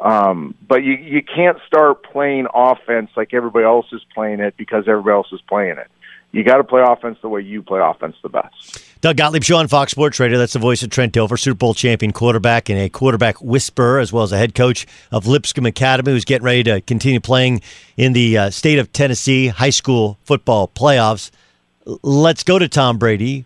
Um, 0.00 0.54
but 0.66 0.82
you 0.82 0.94
you 0.94 1.22
can't 1.22 1.58
start 1.66 2.04
playing 2.04 2.46
offense 2.54 3.10
like 3.16 3.34
everybody 3.34 3.66
else 3.66 3.84
is 3.92 4.00
playing 4.14 4.40
it 4.40 4.56
because 4.56 4.84
everybody 4.88 5.12
else 5.12 5.30
is 5.30 5.42
playing 5.46 5.76
it. 5.76 5.90
You 6.32 6.42
got 6.42 6.56
to 6.56 6.64
play 6.64 6.82
offense 6.82 7.18
the 7.20 7.28
way 7.28 7.42
you 7.42 7.62
play 7.62 7.80
offense 7.82 8.16
the 8.22 8.30
best. 8.30 8.82
Doug 9.06 9.18
Gottlieb, 9.18 9.44
show 9.44 9.58
on 9.58 9.68
Fox 9.68 9.92
Sports 9.92 10.18
Radio. 10.18 10.36
That's 10.36 10.54
the 10.54 10.58
voice 10.58 10.82
of 10.82 10.90
Trent 10.90 11.12
Dilfer, 11.12 11.38
Super 11.38 11.58
Bowl 11.58 11.74
champion 11.74 12.12
quarterback 12.12 12.68
and 12.68 12.76
a 12.76 12.88
quarterback 12.88 13.40
whisperer, 13.40 14.00
as 14.00 14.12
well 14.12 14.24
as 14.24 14.32
a 14.32 14.36
head 14.36 14.52
coach 14.52 14.84
of 15.12 15.28
Lipscomb 15.28 15.64
Academy, 15.64 16.10
who's 16.10 16.24
getting 16.24 16.44
ready 16.44 16.64
to 16.64 16.80
continue 16.80 17.20
playing 17.20 17.62
in 17.96 18.14
the 18.14 18.36
uh, 18.36 18.50
state 18.50 18.80
of 18.80 18.92
Tennessee 18.92 19.46
high 19.46 19.70
school 19.70 20.18
football 20.24 20.66
playoffs. 20.66 21.30
Let's 22.02 22.42
go 22.42 22.58
to 22.58 22.66
Tom 22.66 22.98
Brady. 22.98 23.44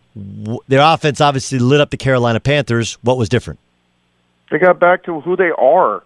Their 0.66 0.81
offense 0.81 1.20
obviously 1.20 1.59
lit 1.59 1.83
up 1.83 1.90
the 1.90 1.99
Carolina 1.99 2.40
Panthers. 2.40 2.94
What 3.03 3.18
was 3.18 3.29
different? 3.29 3.61
They 4.51 4.57
got 4.57 4.81
back 4.81 5.05
to 5.05 5.20
who 5.20 5.37
they 5.37 5.51
are. 5.51 6.03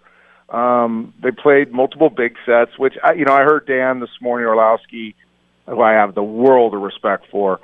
Um, 0.48 1.14
they 1.22 1.30
played 1.30 1.70
multiple 1.70 2.10
big 2.10 2.34
sets, 2.44 2.76
which 2.76 2.94
I, 3.04 3.12
you 3.12 3.24
know 3.24 3.34
I 3.34 3.44
heard 3.44 3.68
Dan 3.68 4.00
this 4.00 4.20
morning 4.20 4.48
Orlovsky, 4.48 5.14
who 5.66 5.80
I 5.80 5.92
have 5.92 6.16
the 6.16 6.24
world 6.24 6.74
of 6.74 6.82
respect 6.82 7.26
for, 7.30 7.60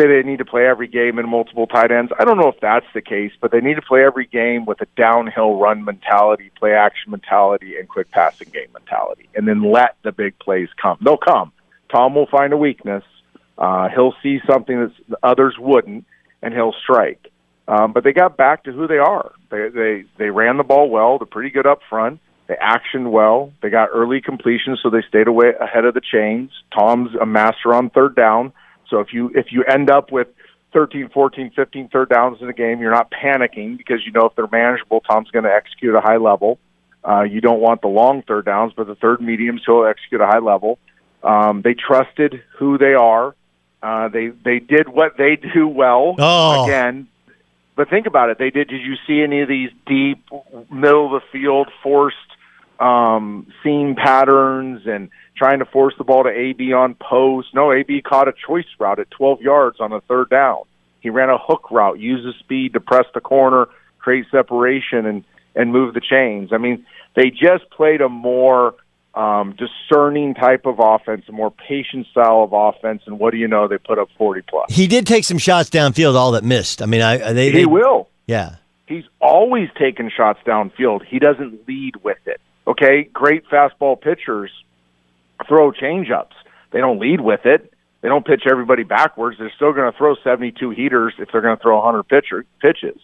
say 0.00 0.06
they 0.06 0.28
need 0.28 0.38
to 0.38 0.44
play 0.44 0.66
every 0.66 0.88
game 0.88 1.18
in 1.18 1.28
multiple 1.28 1.66
tight 1.66 1.90
ends. 1.90 2.12
I 2.18 2.24
don't 2.24 2.38
know 2.38 2.48
if 2.48 2.60
that's 2.60 2.86
the 2.94 3.00
case, 3.00 3.32
but 3.40 3.50
they 3.50 3.60
need 3.60 3.74
to 3.74 3.82
play 3.82 4.04
every 4.04 4.26
game 4.26 4.64
with 4.64 4.80
a 4.80 4.86
downhill 4.96 5.58
run 5.58 5.84
mentality, 5.84 6.50
play 6.58 6.72
action 6.72 7.10
mentality, 7.10 7.76
and 7.76 7.88
quick 7.88 8.10
passing 8.10 8.48
game 8.48 8.68
mentality, 8.72 9.28
and 9.34 9.46
then 9.46 9.62
let 9.70 9.96
the 10.02 10.12
big 10.12 10.38
plays 10.38 10.68
come. 10.80 10.98
They'll 11.02 11.16
come. 11.16 11.52
Tom 11.90 12.14
will 12.14 12.26
find 12.26 12.52
a 12.52 12.56
weakness. 12.56 13.04
Uh, 13.58 13.88
he'll 13.88 14.14
see 14.22 14.40
something 14.50 14.90
that 15.08 15.18
others 15.22 15.56
wouldn't, 15.58 16.06
and 16.42 16.54
he'll 16.54 16.74
strike. 16.82 17.30
Um, 17.68 17.92
but 17.92 18.02
they 18.04 18.12
got 18.12 18.36
back 18.36 18.64
to 18.64 18.72
who 18.72 18.86
they 18.86 18.98
are. 18.98 19.32
They 19.50 19.68
they 19.68 20.04
they 20.18 20.30
ran 20.30 20.56
the 20.56 20.64
ball 20.64 20.88
well. 20.88 21.18
They're 21.18 21.26
pretty 21.26 21.50
good 21.50 21.66
up 21.66 21.80
front. 21.88 22.20
They 22.48 22.56
actioned 22.56 23.10
well. 23.12 23.52
They 23.62 23.70
got 23.70 23.90
early 23.92 24.20
completions, 24.20 24.80
so 24.82 24.90
they 24.90 25.02
stayed 25.08 25.28
away 25.28 25.52
ahead 25.60 25.84
of 25.84 25.94
the 25.94 26.00
chains. 26.00 26.50
Tom's 26.76 27.14
a 27.14 27.26
master 27.26 27.72
on 27.72 27.90
third 27.90 28.16
down. 28.16 28.52
So 28.90 29.00
if 29.00 29.12
you 29.12 29.30
if 29.34 29.46
you 29.52 29.64
end 29.64 29.90
up 29.90 30.12
with 30.12 30.28
13, 30.72 31.08
14, 31.08 31.52
15 31.54 31.88
third 31.88 32.08
downs 32.10 32.38
in 32.40 32.48
a 32.48 32.52
game, 32.52 32.80
you're 32.80 32.92
not 32.92 33.10
panicking 33.10 33.78
because 33.78 34.04
you 34.04 34.12
know 34.12 34.26
if 34.26 34.34
they're 34.36 34.48
manageable, 34.50 35.00
Tom's 35.00 35.30
going 35.30 35.44
to 35.44 35.52
execute 35.52 35.94
at 35.94 35.98
a 35.98 36.06
high 36.06 36.16
level. 36.16 36.58
Uh, 37.02 37.22
you 37.22 37.40
don't 37.40 37.60
want 37.60 37.80
the 37.80 37.88
long 37.88 38.22
third 38.22 38.44
downs, 38.44 38.72
but 38.76 38.86
the 38.86 38.94
third 38.94 39.20
mediums 39.20 39.62
he'll 39.64 39.84
execute 39.84 40.20
at 40.20 40.28
a 40.28 40.30
high 40.30 40.38
level. 40.38 40.78
Um, 41.22 41.62
they 41.62 41.74
trusted 41.74 42.42
who 42.58 42.78
they 42.78 42.94
are. 42.94 43.34
Uh, 43.82 44.08
they 44.08 44.28
they 44.28 44.58
did 44.58 44.88
what 44.88 45.16
they 45.16 45.36
do 45.54 45.66
well. 45.66 46.14
Oh. 46.18 46.64
Again, 46.64 47.08
but 47.76 47.88
think 47.88 48.06
about 48.06 48.30
it. 48.30 48.38
They 48.38 48.50
did. 48.50 48.68
Did 48.68 48.82
you 48.82 48.96
see 49.06 49.22
any 49.22 49.40
of 49.40 49.48
these 49.48 49.70
deep 49.86 50.22
middle 50.70 51.14
of 51.14 51.22
the 51.22 51.26
field 51.32 51.68
forced 51.82 52.16
um, 52.78 53.46
seam 53.62 53.94
patterns 53.94 54.82
and 54.86 55.10
trying 55.40 55.60
to 55.60 55.64
force 55.64 55.94
the 55.96 56.04
ball 56.04 56.24
to 56.24 56.28
AB 56.28 56.74
on 56.74 56.94
post? 56.94 57.48
No, 57.54 57.72
AB 57.72 58.02
caught 58.02 58.28
a 58.28 58.32
choice 58.46 58.66
route 58.78 58.98
at 58.98 59.10
12 59.10 59.40
yards 59.40 59.80
on 59.80 59.90
a 59.90 60.02
third 60.02 60.28
down. 60.28 60.64
He 61.00 61.08
ran 61.08 61.30
a 61.30 61.38
hook 61.38 61.70
route, 61.70 61.98
used 61.98 62.26
the 62.26 62.38
speed 62.40 62.74
to 62.74 62.80
press 62.80 63.06
the 63.14 63.22
corner, 63.22 63.66
create 63.98 64.26
separation, 64.30 65.06
and 65.06 65.24
and 65.56 65.72
move 65.72 65.94
the 65.94 66.00
chains. 66.00 66.52
I 66.52 66.58
mean, 66.58 66.84
they 67.16 67.30
just 67.30 67.68
played 67.70 68.02
a 68.02 68.08
more 68.08 68.74
um, 69.14 69.56
discerning 69.56 70.34
type 70.34 70.66
of 70.66 70.76
offense, 70.78 71.24
a 71.28 71.32
more 71.32 71.50
patient 71.50 72.06
style 72.10 72.42
of 72.42 72.52
offense, 72.52 73.02
and 73.06 73.18
what 73.18 73.32
do 73.32 73.38
you 73.38 73.48
know? 73.48 73.66
They 73.66 73.78
put 73.78 73.98
up 73.98 74.10
forty 74.18 74.42
plus. 74.42 74.70
He 74.70 74.86
did 74.86 75.06
take 75.06 75.24
some 75.24 75.38
shots 75.38 75.70
downfield, 75.70 76.16
all 76.16 76.32
that 76.32 76.44
missed. 76.44 76.82
I 76.82 76.86
mean, 76.86 77.00
I 77.00 77.32
they, 77.32 77.46
he 77.46 77.60
they, 77.60 77.66
will. 77.66 78.08
Yeah, 78.26 78.56
he's 78.86 79.04
always 79.20 79.70
taking 79.78 80.10
shots 80.14 80.40
downfield. 80.46 81.06
He 81.06 81.18
doesn't 81.18 81.66
lead 81.66 81.96
with 82.04 82.18
it. 82.26 82.42
Okay, 82.66 83.04
great 83.04 83.46
fastball 83.46 83.98
pitchers 83.98 84.50
throw 85.48 85.72
changeups. 85.72 86.34
They 86.72 86.78
don't 86.78 87.00
lead 87.00 87.20
with 87.20 87.44
it. 87.44 87.72
They 88.00 88.08
don't 88.08 88.24
pitch 88.24 88.42
everybody 88.50 88.82
backwards. 88.82 89.38
They're 89.38 89.52
still 89.54 89.72
going 89.72 89.90
to 89.90 89.96
throw 89.96 90.14
seventy-two 90.24 90.70
heaters 90.70 91.14
if 91.18 91.28
they're 91.32 91.42
going 91.42 91.56
to 91.56 91.62
throw 91.62 91.80
hundred 91.82 92.04
pitcher 92.04 92.44
pitches. 92.60 92.98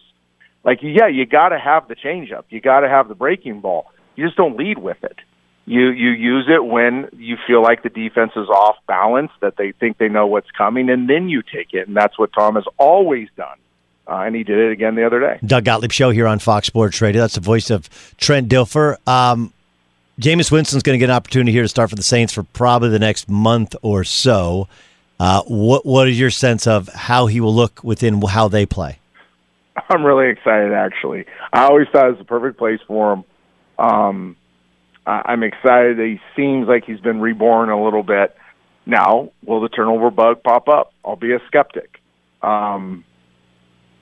Like, 0.63 0.79
yeah, 0.81 1.07
you 1.07 1.25
got 1.25 1.49
to 1.49 1.59
have 1.59 1.87
the 1.87 1.95
changeup. 1.95 2.45
You 2.49 2.59
got 2.61 2.81
to 2.81 2.89
have 2.89 3.07
the 3.07 3.15
breaking 3.15 3.61
ball. 3.61 3.91
You 4.15 4.25
just 4.25 4.35
don't 4.35 4.57
lead 4.57 4.79
with 4.79 5.03
it 5.03 5.17
you 5.67 5.89
you 5.89 6.11
use 6.11 6.47
it 6.47 6.65
when 6.65 7.09
you 7.17 7.35
feel 7.45 7.61
like 7.61 7.83
the 7.83 7.89
defense 7.89 8.31
is 8.37 8.47
off 8.47 8.77
balance, 8.87 9.31
that 9.41 9.57
they 9.57 9.73
think 9.73 9.97
they 9.97 10.07
know 10.07 10.25
what's 10.25 10.49
coming, 10.51 10.89
and 10.89 11.09
then 11.09 11.27
you 11.27 11.43
take 11.43 11.73
it. 11.73 11.87
And 11.87 11.95
that's 11.95 12.17
what 12.17 12.31
Tom 12.33 12.55
has 12.55 12.63
always 12.77 13.27
done. 13.35 13.57
Uh, 14.07 14.21
and 14.21 14.33
he 14.33 14.43
did 14.43 14.57
it 14.57 14.71
again 14.71 14.95
the 14.95 15.05
other 15.05 15.19
day. 15.19 15.37
Doug 15.45 15.65
Gottlieb 15.65 15.91
show 15.91 16.11
here 16.11 16.25
on 16.25 16.39
Fox 16.39 16.67
Sports 16.67 17.01
Radio. 17.01 17.21
That's 17.21 17.35
the 17.35 17.41
voice 17.41 17.69
of 17.69 17.89
Trent 18.15 18.47
Dilfer. 18.47 18.95
Um, 19.05 19.51
Jameis 20.19 20.51
Winston's 20.51 20.81
going 20.81 20.95
to 20.95 20.99
get 20.99 21.11
an 21.11 21.15
opportunity 21.15 21.51
here 21.51 21.61
to 21.61 21.67
start 21.67 21.91
for 21.91 21.95
the 21.95 22.03
Saints 22.03 22.33
for 22.33 22.41
probably 22.41 22.89
the 22.89 22.99
next 22.99 23.29
month 23.29 23.75
or 23.83 24.03
so. 24.03 24.67
Uh, 25.19 25.43
what 25.43 25.85
what 25.85 26.07
is 26.07 26.19
your 26.19 26.29
sense 26.29 26.65
of 26.67 26.87
how 26.89 27.27
he 27.27 27.39
will 27.39 27.53
look 27.53 27.83
within 27.83 28.21
how 28.21 28.47
they 28.47 28.65
play? 28.65 28.99
I'm 29.89 30.03
really 30.03 30.29
excited. 30.29 30.73
Actually, 30.73 31.25
I 31.53 31.65
always 31.65 31.87
thought 31.91 32.07
it 32.07 32.11
was 32.11 32.19
the 32.19 32.25
perfect 32.25 32.57
place 32.57 32.79
for 32.87 33.13
him. 33.13 33.23
Um, 33.77 34.35
I'm 35.05 35.43
excited 35.43 35.99
he 35.99 36.19
seems 36.35 36.67
like 36.67 36.83
he's 36.85 36.99
been 36.99 37.21
reborn 37.21 37.69
a 37.69 37.81
little 37.81 38.03
bit. 38.03 38.35
Now, 38.85 39.31
will 39.45 39.61
the 39.61 39.69
turnover 39.69 40.11
bug 40.11 40.43
pop 40.43 40.67
up? 40.67 40.93
I'll 41.05 41.15
be 41.15 41.33
a 41.33 41.39
skeptic. 41.47 42.01
Um, 42.41 43.05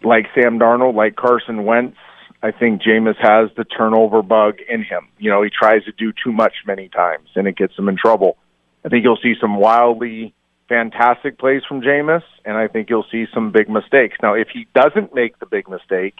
like 0.03 0.27
Sam 0.33 0.59
Darnold, 0.59 0.95
like 0.95 1.15
Carson 1.15 1.65
Wentz, 1.65 1.97
I 2.41 2.51
think 2.51 2.81
Jameis 2.81 3.17
has 3.19 3.49
the 3.55 3.63
turnover 3.63 4.21
bug 4.21 4.55
in 4.69 4.83
him. 4.83 5.07
You 5.17 5.31
know, 5.31 5.41
he 5.41 5.49
tries 5.49 5.83
to 5.85 5.91
do 5.91 6.13
too 6.23 6.31
much 6.31 6.53
many 6.67 6.89
times, 6.89 7.29
and 7.35 7.47
it 7.47 7.55
gets 7.55 7.77
him 7.77 7.89
in 7.89 7.97
trouble. 7.97 8.37
I 8.83 8.89
think 8.89 9.03
you'll 9.03 9.19
see 9.21 9.33
some 9.39 9.57
wildly 9.57 10.33
fantastic 10.69 11.37
plays 11.39 11.63
from 11.67 11.81
Jameis, 11.81 12.23
and 12.43 12.55
I 12.55 12.67
think 12.67 12.89
you'll 12.89 13.05
see 13.11 13.25
some 13.33 13.51
big 13.51 13.69
mistakes. 13.69 14.17
Now, 14.21 14.33
if 14.33 14.49
he 14.53 14.67
doesn't 14.75 15.13
make 15.13 15.39
the 15.39 15.45
big 15.45 15.67
mistake, 15.67 16.15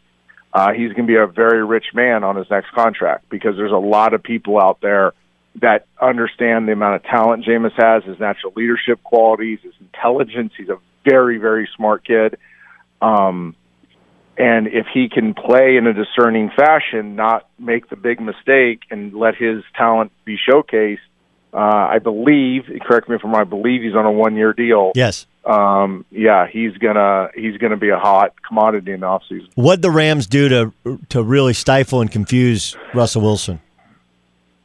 uh, 0.54 0.72
he's 0.72 0.94
going 0.94 1.06
to 1.06 1.08
be 1.08 1.16
a 1.16 1.28
very 1.28 1.66
rich 1.66 1.88
man 1.94 2.24
on 2.24 2.38
his 2.38 2.50
next 2.50 2.72
contract 2.72 3.30
because 3.30 3.56
there's 3.56 3.72
a 3.72 3.76
lot 3.76 4.14
of 4.14 4.24
people 4.24 4.60
out 4.60 4.80
there 4.82 5.14
that 5.62 5.86
understand 6.02 6.68
the 6.68 6.74
amount 6.74 6.96
of 6.96 7.04
talent 7.04 7.46
Jameis 7.46 7.74
has, 7.78 8.04
his 8.04 8.20
natural 8.20 8.54
leadership 8.56 9.04
qualities, 9.04 9.60
his 9.64 9.74
intelligence. 9.80 10.54
He's 10.58 10.70
a 10.70 10.78
very, 11.04 11.38
very 11.38 11.68
smart 11.76 12.06
kid. 12.06 12.38
Um, 13.02 13.56
and 14.38 14.68
if 14.68 14.86
he 14.94 15.08
can 15.10 15.34
play 15.34 15.78
in 15.78 15.88
a 15.88 15.94
discerning 15.94 16.52
fashion, 16.56 17.16
not 17.16 17.48
make 17.58 17.90
the 17.90 17.96
big 17.96 18.20
mistake, 18.20 18.82
and 18.92 19.14
let 19.14 19.36
his 19.36 19.64
talent 19.78 20.12
be 20.26 20.38
showcased, 20.38 21.00
uh, 21.54 21.58
I 21.58 22.00
believe. 22.00 22.64
Correct 22.82 23.08
me 23.08 23.16
if 23.16 23.22
I'm 23.24 23.32
wrong. 23.32 23.42
I 23.42 23.46
believe 23.46 23.82
he's 23.82 23.96
on 23.96 24.06
a 24.06 24.12
one-year 24.12 24.54
deal. 24.54 24.92
Yes. 24.94 25.26
Um, 25.46 26.06
yeah, 26.10 26.48
he's 26.48 26.76
gonna 26.78 27.30
he's 27.36 27.58
gonna 27.58 27.78
be 27.78 27.90
a 27.90 28.00
hot 28.00 28.34
commodity 28.46 28.92
in 28.92 29.02
the 29.02 29.06
offseason. 29.06 29.48
What 29.54 29.82
the 29.82 29.92
Rams 29.92 30.28
do 30.28 30.50
to 30.50 31.00
to 31.10 31.24
really 31.24 31.54
stifle 31.54 32.02
and 32.02 32.12
confuse 32.12 32.76
Russell 32.94 33.22
Wilson? 33.22 33.62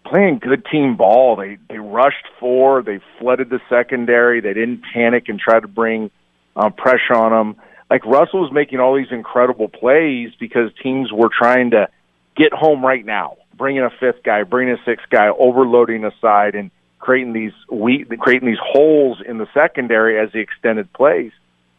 Playing 0.07 0.39
good 0.39 0.65
team 0.73 0.97
ball. 0.97 1.37
They 1.37 1.59
they 1.69 1.79
rushed 1.79 2.27
four. 2.41 2.83
They 2.83 2.99
flooded 3.19 3.51
the 3.51 3.61
secondary. 3.69 4.41
They 4.41 4.55
didn't 4.55 4.83
panic 4.93 5.29
and 5.29 5.39
try 5.39 5.61
to 5.61 5.69
bring 5.69 6.11
uh, 6.57 6.71
pressure 6.71 7.15
on 7.15 7.31
them 7.31 7.63
like 7.91 8.07
Russell 8.07 8.41
was 8.41 8.53
making 8.53 8.79
all 8.79 8.97
these 8.97 9.11
incredible 9.11 9.69
plays 9.69 10.31
because 10.39 10.71
teams 10.83 11.13
were 11.13 11.29
trying 11.29 11.73
to 11.73 11.89
get 12.37 12.53
home 12.53 12.87
right 12.87 13.05
now, 13.05 13.37
bringing 13.59 13.83
a 13.83 13.91
fifth 13.91 14.23
guy, 14.23 14.45
bringing 14.45 14.75
a 14.75 14.85
sixth 14.85 15.11
guy, 15.11 15.29
overloading 15.29 16.05
a 16.05 16.13
side, 16.21 16.55
and 16.55 16.71
creating 17.01 17.33
these 17.33 17.53
creating 17.69 18.49
these 18.49 18.63
holes 18.63 19.21
in 19.27 19.39
the 19.39 19.49
secondary 19.53 20.21
as 20.21 20.31
he 20.33 20.39
extended 20.39 20.93
plays. 20.93 21.33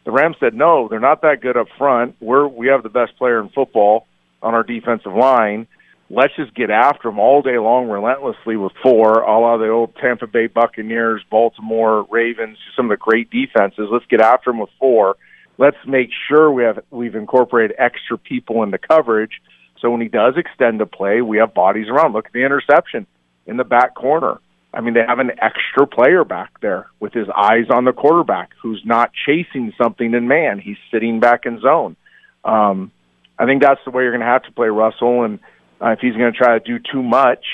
The 0.04 0.10
Rams 0.10 0.36
said 0.38 0.52
no, 0.52 0.88
they're 0.88 1.00
not 1.00 1.22
that 1.22 1.40
good 1.40 1.56
up 1.56 1.68
front. 1.78 2.16
We're 2.20 2.46
we 2.46 2.66
have 2.66 2.82
the 2.82 2.90
best 2.90 3.16
player 3.16 3.40
in 3.40 3.48
football 3.48 4.06
on 4.42 4.54
our 4.54 4.64
defensive 4.64 5.14
line. 5.14 5.66
Let's 6.10 6.36
just 6.36 6.54
get 6.54 6.68
after 6.68 7.08
them 7.08 7.18
all 7.18 7.40
day 7.40 7.56
long, 7.56 7.88
relentlessly 7.88 8.56
with 8.56 8.72
four, 8.82 9.22
a 9.22 9.40
la 9.40 9.56
the 9.56 9.70
old 9.70 9.96
Tampa 9.96 10.26
Bay 10.26 10.46
Buccaneers, 10.46 11.22
Baltimore 11.30 12.06
Ravens, 12.10 12.58
some 12.76 12.90
of 12.90 12.98
the 12.98 13.02
great 13.02 13.30
defenses. 13.30 13.88
Let's 13.90 14.04
get 14.06 14.20
after 14.20 14.50
them 14.50 14.58
with 14.58 14.68
four 14.78 15.16
let's 15.58 15.76
make 15.86 16.10
sure 16.28 16.50
we 16.50 16.64
have 16.64 16.80
we've 16.90 17.14
incorporated 17.14 17.76
extra 17.78 18.18
people 18.18 18.62
into 18.62 18.78
coverage. 18.78 19.40
So 19.80 19.90
when 19.90 20.00
he 20.00 20.08
does 20.08 20.34
extend 20.36 20.80
a 20.80 20.86
play, 20.86 21.22
we 21.22 21.38
have 21.38 21.54
bodies 21.54 21.88
around. 21.88 22.12
Look 22.12 22.26
at 22.26 22.32
the 22.32 22.44
interception 22.44 23.06
in 23.46 23.56
the 23.56 23.64
back 23.64 23.94
corner. 23.94 24.40
I 24.74 24.80
mean, 24.80 24.94
they 24.94 25.04
have 25.06 25.18
an 25.18 25.32
extra 25.40 25.86
player 25.86 26.24
back 26.24 26.60
there 26.60 26.86
with 26.98 27.12
his 27.12 27.28
eyes 27.28 27.66
on 27.70 27.84
the 27.84 27.92
quarterback 27.92 28.50
who's 28.62 28.82
not 28.84 29.10
chasing 29.26 29.72
something 29.76 30.14
in 30.14 30.28
man. 30.28 30.60
He's 30.60 30.78
sitting 30.90 31.20
back 31.20 31.44
in 31.44 31.60
zone. 31.60 31.96
Um, 32.44 32.90
I 33.38 33.44
think 33.44 33.62
that's 33.62 33.80
the 33.84 33.90
way 33.90 34.04
you're 34.04 34.12
going 34.12 34.20
to 34.20 34.26
have 34.26 34.44
to 34.44 34.52
play 34.52 34.68
Russell. 34.68 35.24
And 35.24 35.40
uh, 35.80 35.90
if 35.90 35.98
he's 36.00 36.16
going 36.16 36.32
to 36.32 36.38
try 36.38 36.58
to 36.58 36.64
do 36.64 36.78
too 36.78 37.02
much, 37.02 37.44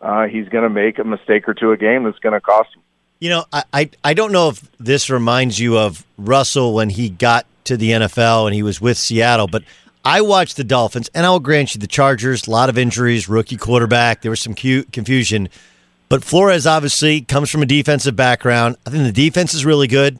uh, 0.00 0.26
he's 0.28 0.48
going 0.48 0.64
to 0.64 0.70
make 0.70 0.98
a 0.98 1.04
mistake 1.04 1.48
or 1.48 1.54
two 1.54 1.72
a 1.72 1.76
game 1.76 2.04
that's 2.04 2.18
going 2.20 2.32
to 2.32 2.40
cost 2.40 2.70
him. 2.74 2.82
You 3.22 3.28
know, 3.28 3.44
I, 3.52 3.62
I, 3.72 3.90
I 4.02 4.14
don't 4.14 4.32
know 4.32 4.48
if 4.48 4.68
this 4.80 5.08
reminds 5.08 5.56
you 5.60 5.78
of 5.78 6.04
Russell 6.18 6.74
when 6.74 6.90
he 6.90 7.08
got 7.08 7.46
to 7.66 7.76
the 7.76 7.90
NFL 7.90 8.46
and 8.46 8.54
he 8.54 8.64
was 8.64 8.80
with 8.80 8.98
Seattle, 8.98 9.46
but 9.46 9.62
I 10.04 10.22
watched 10.22 10.56
the 10.56 10.64
Dolphins, 10.64 11.08
and 11.14 11.24
I 11.24 11.30
will 11.30 11.38
grant 11.38 11.72
you 11.72 11.80
the 11.80 11.86
Chargers, 11.86 12.48
a 12.48 12.50
lot 12.50 12.68
of 12.68 12.76
injuries, 12.76 13.28
rookie 13.28 13.56
quarterback, 13.56 14.22
there 14.22 14.30
was 14.32 14.40
some 14.40 14.54
confusion. 14.54 15.50
But 16.08 16.24
Flores 16.24 16.66
obviously 16.66 17.20
comes 17.20 17.48
from 17.48 17.62
a 17.62 17.66
defensive 17.66 18.16
background. 18.16 18.74
I 18.84 18.90
think 18.90 19.04
the 19.04 19.12
defense 19.12 19.54
is 19.54 19.64
really 19.64 19.86
good. 19.86 20.18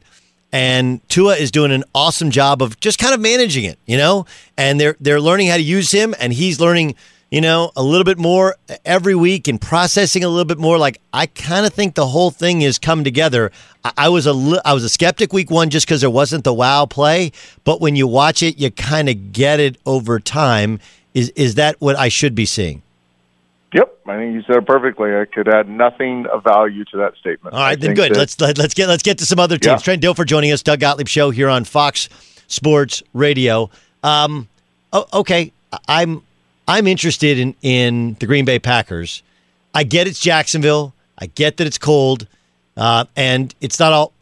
And 0.53 1.05
Tua 1.09 1.35
is 1.35 1.51
doing 1.51 1.73
an 1.73 1.83
awesome 1.93 2.31
job 2.31 2.61
of 2.61 2.79
just 2.79 2.99
kind 2.99 3.13
of 3.13 3.19
managing 3.19 3.65
it, 3.65 3.79
you 3.85 3.97
know? 3.97 4.27
And 4.55 4.79
they're 4.79 4.95
they're 5.01 5.19
learning 5.19 5.47
how 5.47 5.57
to 5.57 5.61
use 5.61 5.91
him 5.91 6.15
and 6.21 6.31
he's 6.31 6.61
learning 6.61 6.95
you 7.33 7.41
know, 7.41 7.71
a 7.75 7.81
little 7.81 8.03
bit 8.03 8.19
more 8.19 8.55
every 8.85 9.15
week 9.15 9.47
and 9.47 9.59
processing 9.59 10.23
a 10.23 10.29
little 10.29 10.45
bit 10.45 10.59
more. 10.59 10.77
Like 10.77 11.01
I 11.11 11.25
kind 11.25 11.65
of 11.65 11.73
think 11.73 11.95
the 11.95 12.05
whole 12.05 12.29
thing 12.29 12.61
is 12.61 12.77
come 12.77 13.03
together. 13.03 13.51
I, 13.83 13.91
I 13.97 14.09
was 14.09 14.27
a 14.27 14.33
li- 14.33 14.61
I 14.63 14.73
was 14.75 14.83
a 14.83 14.89
skeptic 14.89 15.33
week 15.33 15.49
one 15.49 15.71
just 15.71 15.87
because 15.87 16.01
there 16.01 16.11
wasn't 16.11 16.43
the 16.43 16.53
wow 16.53 16.85
play, 16.85 17.31
but 17.63 17.81
when 17.81 17.95
you 17.95 18.05
watch 18.05 18.43
it, 18.43 18.59
you 18.59 18.69
kind 18.69 19.09
of 19.09 19.33
get 19.33 19.59
it 19.59 19.77
over 19.83 20.19
time. 20.19 20.79
Is 21.15 21.29
is 21.29 21.55
that 21.55 21.81
what 21.81 21.97
I 21.97 22.07
should 22.07 22.35
be 22.35 22.45
seeing? 22.45 22.83
Yep, 23.73 24.01
I 24.05 24.17
think 24.17 24.35
you 24.35 24.43
said 24.43 24.57
it 24.57 24.67
perfectly. 24.67 25.15
I 25.15 25.25
could 25.25 25.47
add 25.47 25.67
nothing 25.67 26.27
of 26.27 26.43
value 26.43 26.85
to 26.85 26.97
that 26.97 27.15
statement. 27.15 27.55
All 27.55 27.61
right, 27.61 27.71
I 27.71 27.75
then 27.77 27.95
good. 27.95 28.11
That, 28.11 28.19
let's 28.19 28.39
let, 28.39 28.51
us 28.51 28.57
let 28.59 28.65
us 28.67 28.73
get 28.75 28.87
let's 28.89 29.01
get 29.01 29.17
to 29.17 29.25
some 29.25 29.39
other 29.39 29.57
teams. 29.57 29.81
Yeah. 29.81 29.83
Trent 29.83 30.03
Dilfer 30.03 30.27
joining 30.27 30.51
us, 30.51 30.61
Doug 30.61 30.81
Gottlieb 30.81 31.07
show 31.07 31.31
here 31.31 31.49
on 31.49 31.63
Fox 31.63 32.09
Sports 32.45 33.01
Radio. 33.11 33.71
Um, 34.03 34.47
okay, 34.93 35.51
I'm 35.87 36.21
I'm 36.67 36.87
interested 36.87 37.39
in 37.39 37.55
in 37.61 38.15
the 38.19 38.25
Green 38.25 38.45
Bay 38.45 38.59
Packers. 38.59 39.23
I 39.73 39.83
get 39.83 40.07
it's 40.07 40.19
Jacksonville. 40.19 40.93
I 41.17 41.27
get 41.27 41.57
that 41.57 41.67
it's 41.67 41.77
cold, 41.77 42.27
uh, 42.77 43.05
and 43.15 43.53
it's 43.61 43.79
not 43.79 43.93
all. 43.93 44.13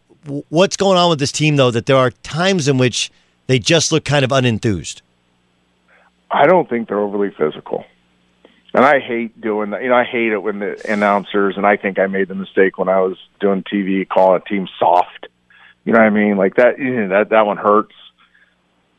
What's 0.50 0.78
going 0.78 0.98
on 0.98 1.10
with 1.10 1.20
this 1.20 1.32
team 1.32 1.56
though? 1.56 1.72
That 1.72 1.86
there 1.86 1.98
are 1.98 2.12
times 2.12 2.68
in 2.68 2.78
which 2.78 3.12
they 3.48 3.60
just 3.60 3.92
look 3.92 4.06
kind 4.06 4.24
of 4.24 4.32
unenthused. 4.32 5.02
I 6.30 6.46
don't 6.48 6.70
think 6.70 6.88
they're 6.88 7.00
overly 7.00 7.32
physical. 7.38 7.86
And 8.74 8.86
I 8.86 9.00
hate 9.00 9.40
doing 9.42 9.72
that. 9.72 9.84
You 9.84 9.90
know, 9.90 9.96
I 9.96 10.06
hate 10.06 10.32
it 10.32 10.42
when 10.42 10.60
the 10.60 10.82
announcers, 10.90 11.58
and 11.58 11.66
I 11.66 11.76
think 11.76 12.00
I 12.00 12.08
made 12.08 12.30
the 12.30 12.36
mistake 12.36 12.78
when 12.78 12.88
I 12.88 13.02
was 13.02 13.18
doing 13.42 13.64
TV, 13.64 14.08
call 14.08 14.36
a 14.36 14.40
team 14.40 14.68
soft. 14.80 15.28
You 15.84 15.92
know 15.92 16.00
what 16.00 16.06
I 16.06 16.10
mean? 16.12 16.38
Like 16.38 16.56
that, 16.56 16.80
you 16.80 17.08
know, 17.08 17.10
that, 17.10 17.30
that 17.30 17.46
one 17.46 17.58
hurts. 17.58 17.94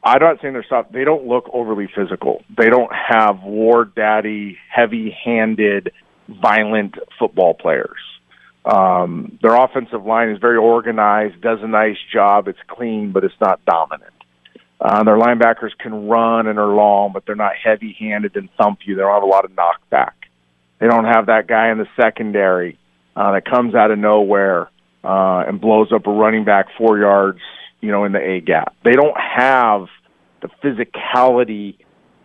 I'm 0.04 0.20
not 0.20 0.40
saying 0.42 0.54
they're 0.54 0.66
soft. 0.68 0.92
They 0.92 1.04
don't 1.04 1.26
look 1.26 1.48
overly 1.52 1.88
physical. 1.94 2.42
They 2.56 2.68
don't 2.68 2.90
have 2.92 3.42
war 3.42 3.84
daddy, 3.84 4.58
heavy-handed, 4.68 5.92
violent 6.28 6.96
football 7.18 7.54
players. 7.54 7.98
Um, 8.64 9.38
their 9.42 9.54
offensive 9.54 10.04
line 10.04 10.30
is 10.30 10.38
very 10.40 10.56
organized, 10.56 11.40
does 11.40 11.58
a 11.62 11.68
nice 11.68 11.96
job. 12.12 12.48
It's 12.48 12.58
clean, 12.66 13.12
but 13.12 13.24
it's 13.24 13.34
not 13.40 13.64
dominant. 13.64 14.12
Uh, 14.80 15.04
their 15.04 15.16
linebackers 15.16 15.70
can 15.78 16.08
run 16.08 16.48
and 16.48 16.58
are 16.58 16.74
long, 16.74 17.12
but 17.12 17.24
they're 17.24 17.36
not 17.36 17.52
heavy-handed 17.62 18.34
and 18.34 18.48
thump 18.58 18.80
you. 18.84 18.96
They 18.96 19.02
don't 19.02 19.14
have 19.14 19.22
a 19.22 19.26
lot 19.26 19.44
of 19.44 19.52
knockback. 19.52 20.12
They 20.80 20.88
don't 20.88 21.04
have 21.04 21.26
that 21.26 21.46
guy 21.46 21.70
in 21.70 21.78
the 21.78 21.86
secondary 22.00 22.76
uh, 23.14 23.32
that 23.32 23.44
comes 23.44 23.76
out 23.76 23.92
of 23.92 23.98
nowhere 24.00 24.68
uh, 25.04 25.44
and 25.46 25.60
blows 25.60 25.92
up 25.92 26.08
a 26.08 26.10
running 26.10 26.44
back 26.44 26.66
four 26.76 26.98
yards 26.98 27.40
you 27.82 27.90
know, 27.90 28.04
in 28.04 28.12
the 28.12 28.20
A 28.20 28.40
gap. 28.40 28.74
They 28.84 28.92
don't 28.92 29.16
have 29.18 29.88
the 30.40 30.48
physicality 30.64 31.76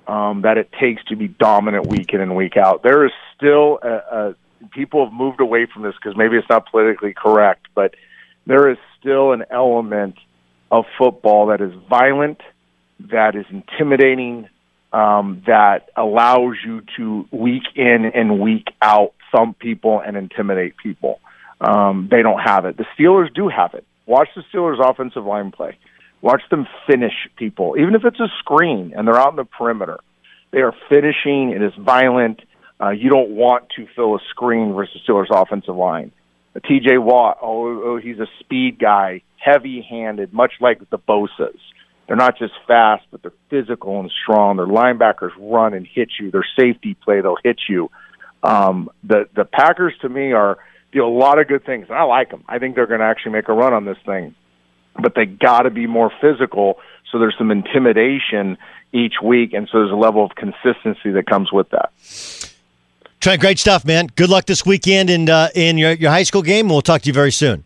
um, 0.08 0.44
that 0.44 0.58
it 0.58 0.72
takes 0.80 1.04
to 1.06 1.18
be 1.18 1.28
dominant 1.28 1.88
week 1.88 2.14
in 2.14 2.22
and 2.22 2.36
week 2.36 2.56
out. 2.56 2.84
There 2.84 3.06
is 3.06 3.12
still 3.36 3.80
a, 3.84 3.90
a 3.90 4.36
people 4.72 5.04
have 5.04 5.14
moved 5.14 5.42
away 5.42 5.68
from 5.72 5.84
this 5.84 5.94
because 6.02 6.18
maybe 6.18 6.38
it's 6.38 6.50
not 6.50 6.70
politically 6.72 7.14
correct, 7.14 7.68
but 7.76 7.96
there 8.46 8.70
is 8.70 8.78
still 9.00 9.34
an 9.34 9.44
element 9.52 10.16
of 10.72 10.86
football 10.98 11.48
that 11.48 11.62
is 11.62 11.74
violent, 11.90 12.40
that 13.12 13.36
is 13.36 13.46
intimidating, 13.50 14.48
um, 14.94 15.44
that 15.48 15.90
allows 15.96 16.56
you 16.66 16.82
to 16.96 17.28
week 17.32 17.64
in 17.76 18.06
and 18.14 18.40
week 18.40 18.68
out 18.82 19.14
thump 19.32 19.60
people 19.60 20.00
and 20.00 20.16
intimidate 20.16 20.76
people. 20.78 21.20
Um, 21.60 22.08
they 22.10 22.22
don't 22.22 22.40
have 22.40 22.66
it. 22.66 22.78
The 22.78 22.86
Steelers 22.98 23.34
do 23.34 23.50
have 23.50 23.74
it. 23.74 23.86
Watch 24.08 24.30
the 24.36 24.44
Steelers' 24.52 24.80
offensive 24.84 25.26
line 25.26 25.52
play. 25.52 25.78
Watch 26.22 26.42
them 26.50 26.66
finish 26.90 27.14
people, 27.36 27.76
even 27.78 27.94
if 27.94 28.04
it's 28.04 28.20
a 28.20 28.28
screen 28.40 28.94
and 28.96 29.08
they're 29.08 29.20
out 29.20 29.32
in 29.32 29.36
the 29.36 29.46
perimeter. 29.46 30.00
They 30.52 30.62
are 30.62 30.74
finishing. 30.90 31.52
It 31.52 31.62
is 31.62 31.74
violent. 31.78 32.42
Uh, 32.82 32.90
you 32.90 33.10
don't 33.10 33.32
want 33.32 33.66
to 33.76 33.86
fill 33.96 34.16
a 34.16 34.20
screen 34.30 34.74
versus 34.74 35.02
Steelers' 35.08 35.28
offensive 35.30 35.76
line. 35.76 36.12
Uh, 36.56 36.60
T.J. 36.68 36.98
Watt, 36.98 37.38
oh, 37.42 37.84
oh, 37.84 38.00
he's 38.02 38.18
a 38.20 38.28
speed 38.40 38.80
guy, 38.80 39.22
heavy-handed, 39.38 40.34
much 40.34 40.54
like 40.60 40.90
the 40.90 40.98
Bosa's. 40.98 41.60
They're 42.08 42.16
not 42.16 42.38
just 42.38 42.54
fast, 42.66 43.04
but 43.12 43.22
they're 43.22 43.34
physical 43.50 44.00
and 44.00 44.12
strong. 44.24 44.58
Their 44.58 44.66
linebackers 44.66 45.32
run 45.38 45.74
and 45.74 45.86
hit 45.86 46.10
you. 46.20 46.32
Their 46.32 46.46
safety 46.58 46.96
play, 46.96 47.20
they'll 47.22 47.38
hit 47.44 47.60
you. 47.68 47.92
Um, 48.44 48.90
the 49.04 49.28
the 49.36 49.44
Packers, 49.44 49.94
to 50.02 50.10
me, 50.10 50.32
are 50.32 50.58
do 50.92 51.06
a 51.06 51.08
lot 51.08 51.40
of 51.40 51.48
good 51.48 51.66
things, 51.66 51.88
and 51.90 51.98
I 51.98 52.04
like 52.04 52.30
them. 52.30 52.44
I 52.48 52.60
think 52.60 52.76
they're 52.76 52.88
going 52.88 53.00
to 53.00 53.06
actually 53.06 53.34
make 53.34 53.50
a 53.50 53.54
run 53.54 53.74
on 53.74 53.86
this 53.86 53.98
thing, 54.06 54.36
but 55.02 55.14
they 55.16 55.26
got 55.26 55.64
to 55.64 55.70
be 55.70 55.88
more 55.88 56.12
physical. 56.22 56.80
So 57.12 57.20
there's 57.20 57.36
some 57.38 57.52
intimidation 57.52 58.58
each 58.94 59.16
week, 59.24 59.54
and 59.54 59.68
so 59.72 59.80
there's 59.80 59.92
a 59.92 59.96
level 59.96 60.26
of 60.26 60.32
consistency 60.36 61.12
that 61.12 61.26
comes 61.28 61.52
with 61.52 61.70
that. 61.70 61.92
Trent, 63.20 63.42
great 63.42 63.60
stuff, 63.60 63.84
man. 63.84 64.08
Good 64.16 64.30
luck 64.30 64.46
this 64.46 64.66
weekend 64.66 65.10
in 65.10 65.30
uh, 65.30 65.50
in 65.56 65.78
your 65.78 65.94
your 65.94 66.12
high 66.12 66.24
school 66.24 66.42
game, 66.44 66.70
we'll 66.70 66.82
talk 66.82 67.02
to 67.02 67.08
you 67.08 67.14
very 67.14 67.32
soon. 67.32 67.64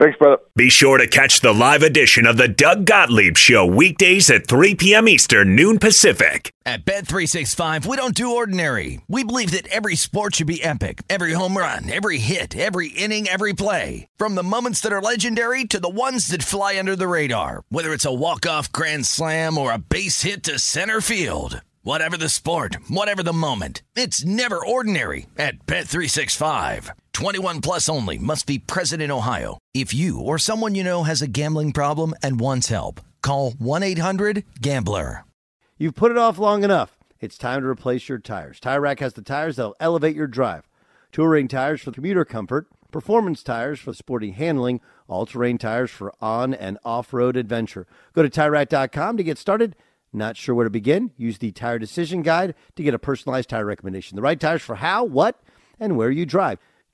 Thanks, 0.00 0.16
brother. 0.16 0.38
Be 0.56 0.70
sure 0.70 0.96
to 0.96 1.06
catch 1.06 1.40
the 1.40 1.52
live 1.52 1.82
edition 1.82 2.26
of 2.26 2.38
the 2.38 2.48
Doug 2.48 2.86
Gottlieb 2.86 3.36
Show 3.36 3.66
weekdays 3.66 4.30
at 4.30 4.46
3 4.46 4.74
p.m. 4.76 5.06
Eastern, 5.06 5.54
noon 5.54 5.78
Pacific. 5.78 6.50
At 6.64 6.86
Bet365, 6.86 7.84
we 7.84 7.98
don't 7.98 8.14
do 8.14 8.34
ordinary. 8.34 9.02
We 9.08 9.24
believe 9.24 9.50
that 9.50 9.66
every 9.68 9.96
sport 9.96 10.36
should 10.36 10.46
be 10.46 10.64
epic. 10.64 11.02
Every 11.10 11.34
home 11.34 11.54
run, 11.54 11.90
every 11.90 12.16
hit, 12.16 12.56
every 12.56 12.88
inning, 12.88 13.28
every 13.28 13.52
play. 13.52 14.06
From 14.16 14.36
the 14.36 14.42
moments 14.42 14.80
that 14.80 14.92
are 14.92 15.02
legendary 15.02 15.66
to 15.66 15.78
the 15.78 15.90
ones 15.90 16.28
that 16.28 16.42
fly 16.42 16.78
under 16.78 16.96
the 16.96 17.08
radar. 17.08 17.62
Whether 17.68 17.92
it's 17.92 18.06
a 18.06 18.14
walk-off 18.14 18.72
grand 18.72 19.04
slam 19.04 19.58
or 19.58 19.70
a 19.70 19.76
base 19.78 20.22
hit 20.22 20.42
to 20.44 20.58
center 20.58 21.02
field. 21.02 21.60
Whatever 21.82 22.16
the 22.16 22.28
sport, 22.28 22.76
whatever 22.88 23.22
the 23.22 23.32
moment, 23.32 23.82
it's 23.96 24.22
never 24.24 24.64
ordinary 24.64 25.26
at 25.38 25.66
Bet365. 25.66 26.90
21 27.12 27.60
plus 27.60 27.88
only 27.88 28.18
must 28.18 28.46
be 28.46 28.58
present 28.58 29.02
in 29.02 29.10
Ohio. 29.10 29.58
If 29.74 29.94
you 29.94 30.20
or 30.20 30.38
someone 30.38 30.74
you 30.74 30.84
know 30.84 31.02
has 31.04 31.22
a 31.22 31.28
gambling 31.28 31.72
problem 31.72 32.14
and 32.22 32.40
wants 32.40 32.68
help, 32.68 33.00
call 33.22 33.52
1-800-GAMBLER. 33.52 35.24
You've 35.78 35.94
put 35.94 36.10
it 36.10 36.18
off 36.18 36.38
long 36.38 36.62
enough. 36.62 36.98
It's 37.20 37.38
time 37.38 37.62
to 37.62 37.66
replace 37.66 38.08
your 38.08 38.18
tires. 38.18 38.60
Tire 38.60 38.80
Rack 38.82 39.00
has 39.00 39.14
the 39.14 39.22
tires 39.22 39.56
that'll 39.56 39.76
elevate 39.80 40.14
your 40.14 40.26
drive. 40.26 40.68
Touring 41.10 41.48
tires 41.48 41.80
for 41.80 41.90
commuter 41.90 42.24
comfort, 42.24 42.66
performance 42.90 43.42
tires 43.42 43.80
for 43.80 43.94
sporty 43.94 44.32
handling, 44.32 44.80
all-terrain 45.08 45.58
tires 45.58 45.90
for 45.90 46.12
on 46.20 46.52
and 46.52 46.78
off-road 46.84 47.36
adventure. 47.36 47.86
Go 48.14 48.22
to 48.22 48.28
TireRack.com 48.30 49.16
to 49.16 49.24
get 49.24 49.38
started. 49.38 49.74
Not 50.12 50.36
sure 50.36 50.54
where 50.54 50.64
to 50.64 50.70
begin? 50.70 51.12
Use 51.16 51.38
the 51.38 51.52
Tire 51.52 51.78
Decision 51.78 52.22
Guide 52.22 52.54
to 52.76 52.82
get 52.82 52.94
a 52.94 52.98
personalized 52.98 53.48
tire 53.48 53.64
recommendation. 53.64 54.16
The 54.16 54.22
right 54.22 54.38
tires 54.38 54.62
for 54.62 54.76
how, 54.76 55.04
what, 55.04 55.40
and 55.78 55.96
where 55.96 56.10
you 56.10 56.26
drive. 56.26 56.58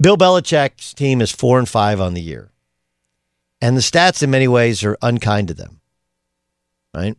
Bill 0.00 0.16
Belichick's 0.16 0.94
team 0.94 1.20
is 1.20 1.30
four 1.30 1.58
and 1.58 1.68
five 1.68 2.00
on 2.00 2.14
the 2.14 2.22
year. 2.22 2.50
And 3.60 3.76
the 3.76 3.80
stats 3.80 4.22
in 4.22 4.30
many 4.30 4.48
ways 4.48 4.82
are 4.82 4.96
unkind 5.02 5.48
to 5.48 5.54
them. 5.54 5.80
Right? 6.94 7.16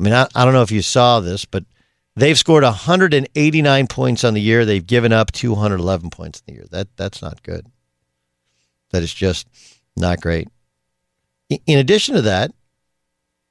I 0.00 0.02
mean, 0.02 0.12
I, 0.12 0.26
I 0.34 0.44
don't 0.44 0.54
know 0.54 0.62
if 0.62 0.72
you 0.72 0.82
saw 0.82 1.20
this, 1.20 1.44
but 1.44 1.64
they've 2.16 2.38
scored 2.38 2.64
189 2.64 3.86
points 3.86 4.24
on 4.24 4.34
the 4.34 4.40
year. 4.40 4.64
They've 4.64 4.86
given 4.86 5.12
up 5.12 5.32
211 5.32 6.10
points 6.10 6.40
in 6.40 6.52
the 6.52 6.60
year. 6.60 6.66
That 6.70 6.88
that's 6.96 7.22
not 7.22 7.42
good. 7.42 7.66
That 8.90 9.02
is 9.02 9.12
just 9.12 9.46
not 9.96 10.20
great. 10.20 10.48
In 11.66 11.78
addition 11.78 12.14
to 12.14 12.22
that, 12.22 12.52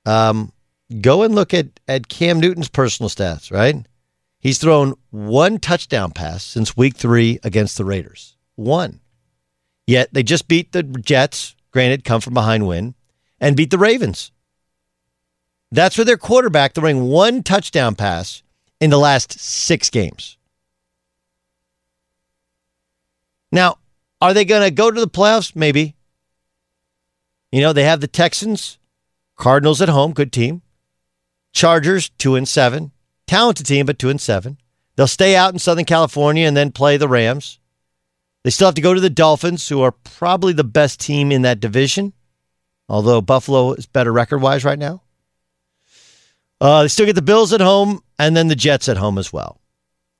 um, 0.05 0.51
go 1.01 1.23
and 1.23 1.35
look 1.35 1.53
at, 1.53 1.67
at 1.87 2.07
Cam 2.07 2.39
Newton's 2.39 2.69
personal 2.69 3.09
stats, 3.09 3.51
right? 3.51 3.85
He's 4.39 4.59
thrown 4.59 4.93
one 5.09 5.59
touchdown 5.59 6.11
pass 6.11 6.43
since 6.43 6.77
week 6.77 6.95
three 6.95 7.39
against 7.43 7.77
the 7.77 7.85
Raiders. 7.85 8.37
One. 8.55 8.99
Yet 9.85 10.13
they 10.13 10.23
just 10.23 10.47
beat 10.47 10.71
the 10.71 10.83
Jets, 10.83 11.55
granted, 11.71 12.03
come 12.03 12.21
from 12.21 12.33
behind 12.33 12.67
win, 12.67 12.95
and 13.39 13.55
beat 13.55 13.71
the 13.71 13.77
Ravens. 13.77 14.31
That's 15.71 15.95
for 15.95 16.03
their 16.03 16.17
quarterback 16.17 16.73
throwing 16.73 17.03
one 17.03 17.43
touchdown 17.43 17.95
pass 17.95 18.43
in 18.79 18.89
the 18.89 18.97
last 18.97 19.39
six 19.39 19.89
games. 19.89 20.37
Now, 23.51 23.77
are 24.21 24.33
they 24.33 24.45
going 24.45 24.63
to 24.63 24.71
go 24.71 24.91
to 24.91 24.99
the 24.99 25.07
playoffs? 25.07 25.55
Maybe. 25.55 25.95
You 27.51 27.61
know, 27.61 27.73
they 27.73 27.83
have 27.83 28.01
the 28.01 28.07
Texans, 28.07 28.77
Cardinals 29.35 29.81
at 29.81 29.89
home, 29.89 30.13
good 30.13 30.33
team. 30.33 30.61
Chargers, 31.53 32.09
two 32.09 32.35
and 32.35 32.47
seven. 32.47 32.91
Talented 33.27 33.65
team, 33.65 33.85
but 33.85 33.99
two 33.99 34.09
and 34.09 34.19
seven. 34.19 34.57
They'll 34.95 35.05
stay 35.05 35.35
out 35.35 35.53
in 35.53 35.59
Southern 35.59 35.85
California 35.85 36.47
and 36.47 36.57
then 36.57 36.71
play 36.71 36.97
the 36.97 37.07
Rams. 37.07 37.59
They 38.43 38.49
still 38.49 38.69
have 38.69 38.75
to 38.75 38.81
go 38.81 38.93
to 38.93 39.01
the 39.01 39.09
Dolphins, 39.09 39.67
who 39.67 39.81
are 39.81 39.91
probably 39.91 40.53
the 40.53 40.63
best 40.63 40.99
team 40.99 41.31
in 41.31 41.41
that 41.41 41.59
division, 41.59 42.13
although 42.87 43.21
Buffalo 43.21 43.73
is 43.73 43.85
better 43.85 44.11
record 44.11 44.39
wise 44.39 44.63
right 44.63 44.79
now. 44.79 45.01
Uh, 46.59 46.83
they 46.83 46.87
still 46.87 47.05
get 47.05 47.13
the 47.13 47.21
Bills 47.21 47.53
at 47.53 47.61
home 47.61 48.01
and 48.17 48.35
then 48.35 48.47
the 48.47 48.55
Jets 48.55 48.89
at 48.89 48.97
home 48.97 49.17
as 49.17 49.31
well. 49.31 49.59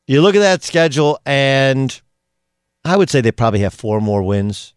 You 0.06 0.22
look 0.22 0.36
at 0.36 0.40
that 0.40 0.64
schedule, 0.64 1.20
and 1.26 2.00
I 2.86 2.98
would 2.98 3.10
say 3.10 3.22
they 3.22 3.32
probably 3.32 3.62
have 3.62 3.74
four 3.74 4.00
more 4.00 4.24
wins, 4.24 4.74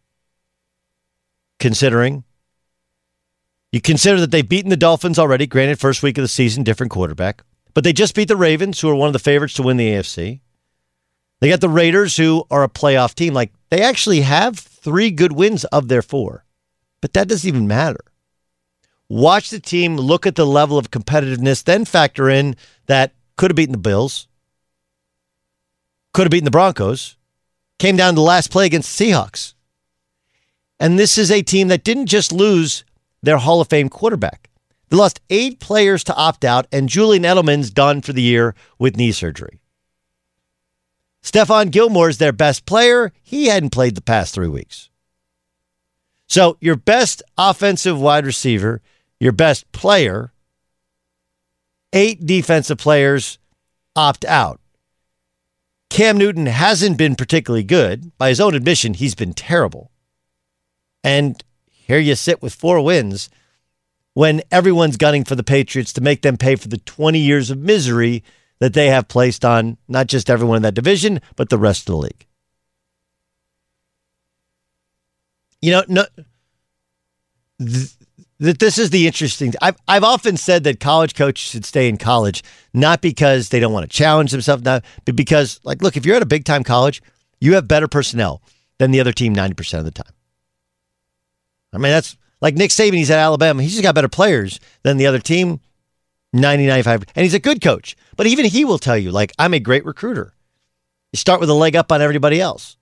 considering. 1.59 2.24
You 3.72 3.81
consider 3.81 4.20
that 4.20 4.31
they've 4.31 4.49
beaten 4.49 4.70
the 4.70 4.76
Dolphins 4.76 5.18
already, 5.18 5.47
granted, 5.47 5.78
first 5.78 6.03
week 6.03 6.18
of 6.18 6.22
the 6.22 6.28
season, 6.28 6.64
different 6.64 6.91
quarterback. 6.91 7.43
But 7.75 7.85
they 7.85 7.93
just 7.93 8.14
beat 8.14 8.29
the 8.29 8.37
Ravens, 8.37 8.81
who 8.81 8.89
are 8.89 8.95
one 8.95 9.09
of 9.09 9.12
the 9.12 9.18
favorites 9.18 9.55
to 9.55 9.62
win 9.62 9.77
the 9.77 9.91
AFC. 9.91 10.41
They 11.41 11.49
got 11.49 11.61
the 11.61 11.68
Raiders, 11.68 12.16
who 12.16 12.45
are 12.51 12.62
a 12.62 12.68
playoff 12.68 13.14
team. 13.14 13.33
Like, 13.33 13.53
they 13.71 13.83
actually 13.83 14.21
have 14.23 14.59
three 14.59 15.11
good 15.11 15.33
wins 15.33 15.64
of 15.66 15.89
their 15.89 16.03
four, 16.03 16.45
but 17.01 17.12
that 17.14 17.29
doesn't 17.29 17.49
even 17.49 17.68
matter. 17.68 18.05
Watch 19.09 19.51
the 19.51 19.61
team, 19.61 19.97
look 19.97 20.27
at 20.27 20.37
the 20.37 20.47
level 20.47 20.79
of 20.79 20.91
competitiveness, 20.91 21.64
then 21.64 21.85
factor 21.85 22.29
in 22.29 22.57
that 22.87 23.14
could 23.37 23.51
have 23.51 23.57
beaten 23.57 23.73
the 23.73 23.79
Bills, 23.79 24.29
could 26.12 26.25
have 26.25 26.31
beaten 26.31 26.45
the 26.45 26.51
Broncos, 26.51 27.16
came 27.79 27.97
down 27.97 28.14
to 28.14 28.16
the 28.16 28.23
last 28.23 28.51
play 28.51 28.66
against 28.66 28.97
the 28.99 29.11
Seahawks. 29.11 29.55
And 30.79 30.99
this 30.99 31.18
is 31.18 31.31
a 31.31 31.43
team 31.43 31.68
that 31.68 31.85
didn't 31.85 32.07
just 32.07 32.33
lose 32.33 32.85
their 33.23 33.39
Hall 33.39 33.61
of 33.61 33.68
Fame 33.68 33.89
quarterback. 33.89 34.49
They 34.91 34.97
lost 34.97 35.20
eight 35.30 35.61
players 35.61 36.05
to 36.05 36.16
opt 36.16 36.45
out, 36.45 36.66
and 36.72 36.88
Julian 36.88 37.22
Edelman's 37.22 37.70
done 37.70 38.03
for 38.03 38.12
the 38.12 38.22
year 38.22 38.55
with 38.78 38.97
knee 38.97 39.12
surgery. 39.12 39.61
Stephon 41.22 41.70
Gilmore's 41.70 42.18
their 42.18 42.32
best 42.32 42.66
player. 42.66 43.12
He 43.22 43.47
hadn't 43.47 43.70
played 43.70 43.95
the 43.95 44.03
past 44.03 44.34
three 44.34 44.49
weeks. 44.49 44.91
So, 46.26 46.57
your 46.61 46.76
best 46.76 47.22
offensive 47.38 48.01
wide 48.01 48.26
receiver, 48.26 48.82
your 49.18 49.32
best 49.32 49.70
player, 49.72 50.32
eight 51.93 52.24
defensive 52.24 52.78
players 52.78 53.38
opt 53.95 54.24
out. 54.24 54.61
Cam 55.88 56.16
Newton 56.16 56.47
hasn't 56.47 56.97
been 56.97 57.16
particularly 57.16 57.64
good. 57.64 58.16
By 58.16 58.28
his 58.28 58.41
own 58.41 58.55
admission, 58.55 58.95
he's 58.95 59.16
been 59.16 59.34
terrible. 59.34 59.91
And 61.03 61.43
here 61.66 61.99
you 61.99 62.14
sit 62.14 62.41
with 62.41 62.55
four 62.55 62.80
wins 62.80 63.28
when 64.15 64.43
everyone's 64.51 64.97
gunning 64.97 65.25
for 65.25 65.35
the 65.35 65.45
Patriots 65.45 65.93
to 65.95 66.01
make 66.01 66.23
them 66.23 66.37
pay 66.37 66.57
for 66.57 66.69
the 66.69 66.79
20 66.79 67.19
years 67.19 67.51
of 67.51 67.59
misery 67.59 68.23
that 68.59 68.75
they 68.75 68.89
have 68.89 69.09
placed 69.09 69.45
on 69.45 69.79
not 69.89 70.07
just 70.07 70.29
everyone 70.29 70.57
in 70.57 70.63
that 70.63 70.75
division, 70.75 71.21
but 71.37 71.49
the 71.49 71.59
rest 71.59 71.83
of 71.83 71.87
the 71.87 71.97
league. 71.97 72.27
You 75.63 75.73
know, 75.73 75.85
no, 75.89 76.05
th- 77.59 77.91
that 78.39 78.59
this 78.59 78.79
is 78.79 78.91
the 78.91 79.07
interesting. 79.07 79.53
I've 79.61 79.77
I've 79.87 80.05
often 80.05 80.39
said 80.39 80.65
that 80.65 80.81
college 80.81 81.15
coaches 81.15 81.51
should 81.51 81.67
stay 81.67 81.89
in 81.89 81.99
college, 81.99 82.43
not 82.73 83.03
because 83.03 83.51
they 83.51 83.61
don't 83.61 83.73
want 83.73 83.91
to 83.91 83.95
challenge 83.97 84.31
themselves, 84.31 84.65
not, 84.65 84.85
but 85.05 85.17
because, 85.17 85.61
like, 85.63 85.83
look, 85.83 85.97
if 85.99 86.07
you're 86.07 86.17
at 86.17 86.23
a 86.23 86.27
big 86.27 86.45
time 86.45 86.65
college, 86.65 87.03
you 87.41 87.55
have 87.55 87.69
better 87.69 87.89
personnel 87.89 88.41
than 88.79 88.91
the 88.91 89.01
other 89.01 89.13
team 89.13 89.35
ninety 89.35 89.55
percent 89.55 89.81
of 89.81 89.85
the 89.85 90.03
time. 90.03 90.13
I 91.75 91.77
mean, 91.77 91.93
that's 91.93 92.17
like 92.41 92.55
Nick 92.55 92.70
Saban. 92.70 92.95
He's 92.95 93.11
at 93.11 93.18
Alabama. 93.18 93.62
He's 93.62 93.72
just 93.72 93.82
got 93.82 93.95
better 93.95 94.09
players 94.09 94.61
than 94.82 94.97
the 94.97 95.07
other 95.07 95.18
team, 95.18 95.61
90, 96.32 96.66
95. 96.66 97.05
And 97.14 97.22
he's 97.24 97.34
a 97.34 97.38
good 97.38 97.61
coach. 97.61 97.97
But 98.16 98.26
even 98.26 98.45
he 98.45 98.64
will 98.64 98.78
tell 98.78 98.99
you, 98.99 99.11
like, 99.11 99.32
I'm 99.38 99.55
a 99.55 99.61
great 99.61 99.84
recruiter. 99.84 100.34
You 101.12 101.16
start 101.16 101.41
with 101.41 101.51
a 101.51 101.55
leg 101.55 101.76
up 101.76 101.91
on 101.91 102.03
everybody 102.03 102.41
else. 102.41 102.76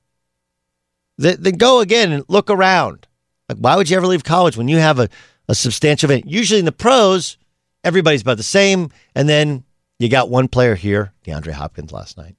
Then 1.16 1.56
go 1.56 1.80
again 1.80 2.12
and 2.12 2.24
look 2.28 2.50
around. 2.50 3.06
Like, 3.48 3.58
why 3.58 3.76
would 3.76 3.90
you 3.90 3.96
ever 3.96 4.06
leave 4.06 4.22
college 4.22 4.56
when 4.56 4.68
you 4.68 4.76
have 4.76 4.98
a 4.98 5.08
a 5.48 5.54
substantial 5.54 6.10
event. 6.10 6.30
Usually 6.30 6.58
in 6.58 6.66
the 6.66 6.72
pros, 6.72 7.38
everybody's 7.82 8.22
about 8.22 8.36
the 8.36 8.42
same. 8.42 8.90
And 9.14 9.28
then 9.28 9.64
you 9.98 10.08
got 10.08 10.30
one 10.30 10.46
player 10.46 10.74
here, 10.74 11.12
DeAndre 11.24 11.52
Hopkins 11.52 11.90
last 11.90 12.16
night. 12.16 12.36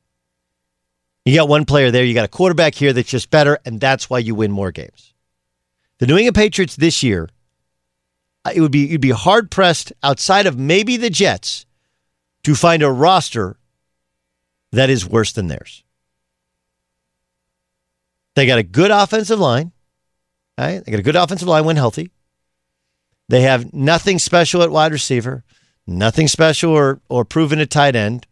You 1.26 1.36
got 1.36 1.50
one 1.50 1.66
player 1.66 1.92
there. 1.92 2.04
You 2.04 2.14
got 2.14 2.26
a 2.26 2.30
quarterback 2.30 2.76
here 2.76 2.94
that's 2.94 3.10
just 3.10 3.30
better, 3.30 3.60
and 3.66 3.80
that's 3.80 4.10
why 4.10 4.20
you 4.20 4.36
win 4.36 4.52
more 4.52 4.72
games. 4.72 5.14
The 6.00 6.08
New 6.08 6.18
England 6.18 6.36
Patriots 6.36 6.76
this 6.76 7.04
year, 7.04 7.30
uh, 8.46 8.52
it 8.56 8.62
would 8.62 8.72
be 8.72 8.88
you'd 8.88 9.02
be 9.02 9.12
hard 9.12 9.52
pressed 9.52 9.94
outside 10.02 10.48
of 10.48 10.58
maybe 10.58 10.98
the 10.98 11.10
Jets 11.10 11.66
to 12.44 12.56
find 12.56 12.82
a 12.82 12.92
roster 12.92 13.58
that 14.72 14.90
is 14.90 15.06
worse 15.06 15.32
than 15.34 15.48
theirs. 15.48 15.84
They 18.36 18.46
got 18.46 18.60
a 18.60 18.64
good 18.64 18.92
offensive 18.92 19.40
line. 19.40 19.74
Right? 20.58 20.84
They 20.84 20.92
got 20.92 21.00
a 21.00 21.04
good 21.04 21.16
offensive 21.16 21.48
line 21.48 21.66
when 21.66 21.76
healthy. 21.76 22.12
They 23.28 23.42
have 23.42 23.74
nothing 23.74 24.20
special 24.20 24.62
at 24.62 24.72
wide 24.72 24.92
receiver, 24.92 25.44
nothing 25.86 26.28
special 26.28 26.72
or, 26.72 27.00
or 27.10 27.26
proven 27.26 27.60
at 27.60 27.70
tight 27.70 27.96
end. 27.96 28.26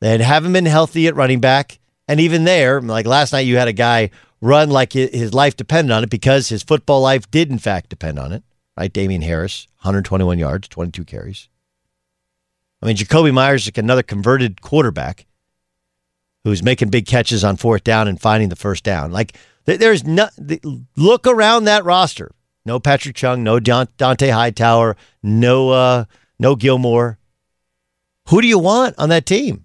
They 0.00 0.18
haven't 0.18 0.52
been 0.52 0.66
healthy 0.66 1.06
at 1.06 1.16
running 1.16 1.40
back. 1.40 1.78
And 2.06 2.20
even 2.20 2.44
there, 2.44 2.80
like 2.80 3.06
last 3.06 3.32
night, 3.32 3.40
you 3.40 3.56
had 3.56 3.68
a 3.68 3.72
guy 3.72 4.10
run 4.40 4.70
like 4.70 4.92
his 4.92 5.34
life 5.34 5.56
depended 5.56 5.92
on 5.92 6.04
it 6.04 6.10
because 6.10 6.48
his 6.48 6.62
football 6.62 7.00
life 7.00 7.30
did, 7.30 7.50
in 7.50 7.58
fact, 7.58 7.88
depend 7.88 8.18
on 8.18 8.32
it. 8.32 8.42
Right? 8.76 8.92
Damien 8.92 9.22
Harris, 9.22 9.66
121 9.80 10.38
yards, 10.38 10.68
22 10.68 11.04
carries. 11.04 11.48
I 12.80 12.86
mean, 12.86 12.96
Jakobi 12.96 13.32
Meyers 13.32 13.66
is 13.66 13.72
another 13.76 14.04
converted 14.04 14.62
quarterback 14.62 15.26
who's 16.44 16.62
making 16.62 16.90
big 16.90 17.06
catches 17.06 17.42
on 17.42 17.56
fourth 17.56 17.82
down 17.82 18.06
and 18.06 18.20
finding 18.20 18.48
the 18.48 18.56
first 18.56 18.84
down. 18.84 19.10
Like, 19.10 19.36
there's 19.64 20.04
no 20.04 20.28
look 20.96 21.26
around 21.26 21.64
that 21.64 21.84
roster. 21.84 22.30
No 22.64 22.78
Patrick 22.78 23.16
Chung, 23.16 23.42
no 23.42 23.58
Dont'a 23.58 24.30
Hightower, 24.30 24.96
no 25.22 25.70
uh, 25.70 26.04
no 26.38 26.54
Gilmore. 26.54 27.18
Who 28.28 28.40
do 28.40 28.46
you 28.46 28.58
want 28.58 28.94
on 28.98 29.08
that 29.08 29.26
team? 29.26 29.64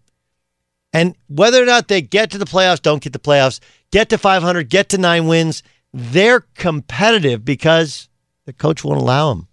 And 0.94 1.16
whether 1.28 1.62
or 1.62 1.66
not 1.66 1.88
they 1.88 2.02
get 2.02 2.30
to 2.32 2.38
the 2.38 2.46
playoffs, 2.46 2.82
don't 2.82 3.02
get 3.02 3.14
the 3.14 3.20
playoffs, 3.20 3.60
get 3.92 4.10
to 4.10 4.18
500, 4.18 4.70
get 4.70 4.90
to 4.90 4.98
nine 4.98 5.28
wins, 5.28 5.64
they're 5.92 6.42
competitive 6.56 7.44
because 7.44 8.10
the 8.46 8.54
coach 8.54 8.84
won't 8.84 9.02
allow 9.02 9.34
them. 9.34 9.48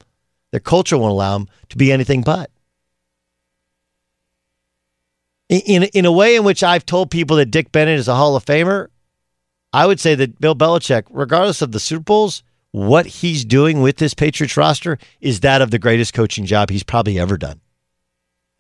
Their 0.51 0.61
culture 0.61 0.99
won't 0.99 1.13
allow 1.13 1.39
them 1.39 1.49
to 1.71 1.77
be 1.77 1.91
anything 1.91 2.23
but. 2.23 2.51
In, 5.49 5.85
in 5.85 6.05
a 6.05 6.13
way 6.13 6.37
in 6.37 6.45
which 6.45 6.63
I've 6.63 6.87
told 6.87 7.11
people 7.11 7.37
that 7.39 7.51
Dick 7.51 7.73
Bennett 7.73 7.99
is 7.99 8.07
a 8.07 8.15
Hall 8.15 8.37
of 8.37 8.45
Famer, 8.45 8.89
I 9.73 9.87
would 9.87 9.99
say 9.99 10.15
that 10.15 10.41
Bill 10.41 10.55
Belichick, 10.55 11.05
regardless 11.11 11.63
of 11.63 11.73
the 11.73 11.81
Super 11.81 12.05
Bowls, 12.05 12.43
what 12.73 13.07
he's 13.07 13.45
doing 13.45 13.81
with 13.81 13.97
this 13.97 14.15
Patriots 14.15 14.57
roster 14.57 14.99
is 15.21 15.41
that 15.41 15.63
of 15.63 15.71
the 15.71 15.79
greatest 15.79 16.15
coaching 16.15 16.45
job 16.45 16.71
he's 16.71 16.85
probably 16.85 17.19
ever 17.19 17.37
done. 17.37 17.61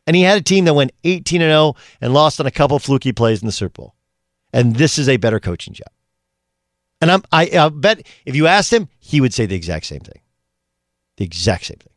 And 0.06 0.16
he 0.16 0.22
had 0.22 0.38
a 0.38 0.42
team 0.42 0.64
that 0.64 0.74
went 0.74 0.92
18 1.04 1.42
and 1.42 1.50
0 1.50 1.74
and 2.00 2.14
lost 2.14 2.40
on 2.40 2.46
a 2.46 2.50
couple 2.50 2.78
fluky 2.78 3.12
plays 3.12 3.42
in 3.42 3.46
the 3.46 3.52
Super 3.52 3.82
Bowl. 3.82 3.94
And 4.52 4.76
this 4.76 4.98
is 4.98 5.08
a 5.08 5.16
better 5.16 5.38
coaching 5.38 5.74
job. 5.74 5.88
And 7.00 7.10
I'm, 7.10 7.22
I, 7.32 7.50
I 7.54 7.68
bet 7.68 8.06
if 8.26 8.34
you 8.36 8.46
asked 8.46 8.72
him, 8.72 8.88
he 8.98 9.20
would 9.20 9.32
say 9.32 9.46
the 9.46 9.54
exact 9.54 9.86
same 9.86 10.00
thing. 10.00 10.20
The 11.16 11.24
exact 11.24 11.66
same 11.66 11.78
thing. 11.78 11.92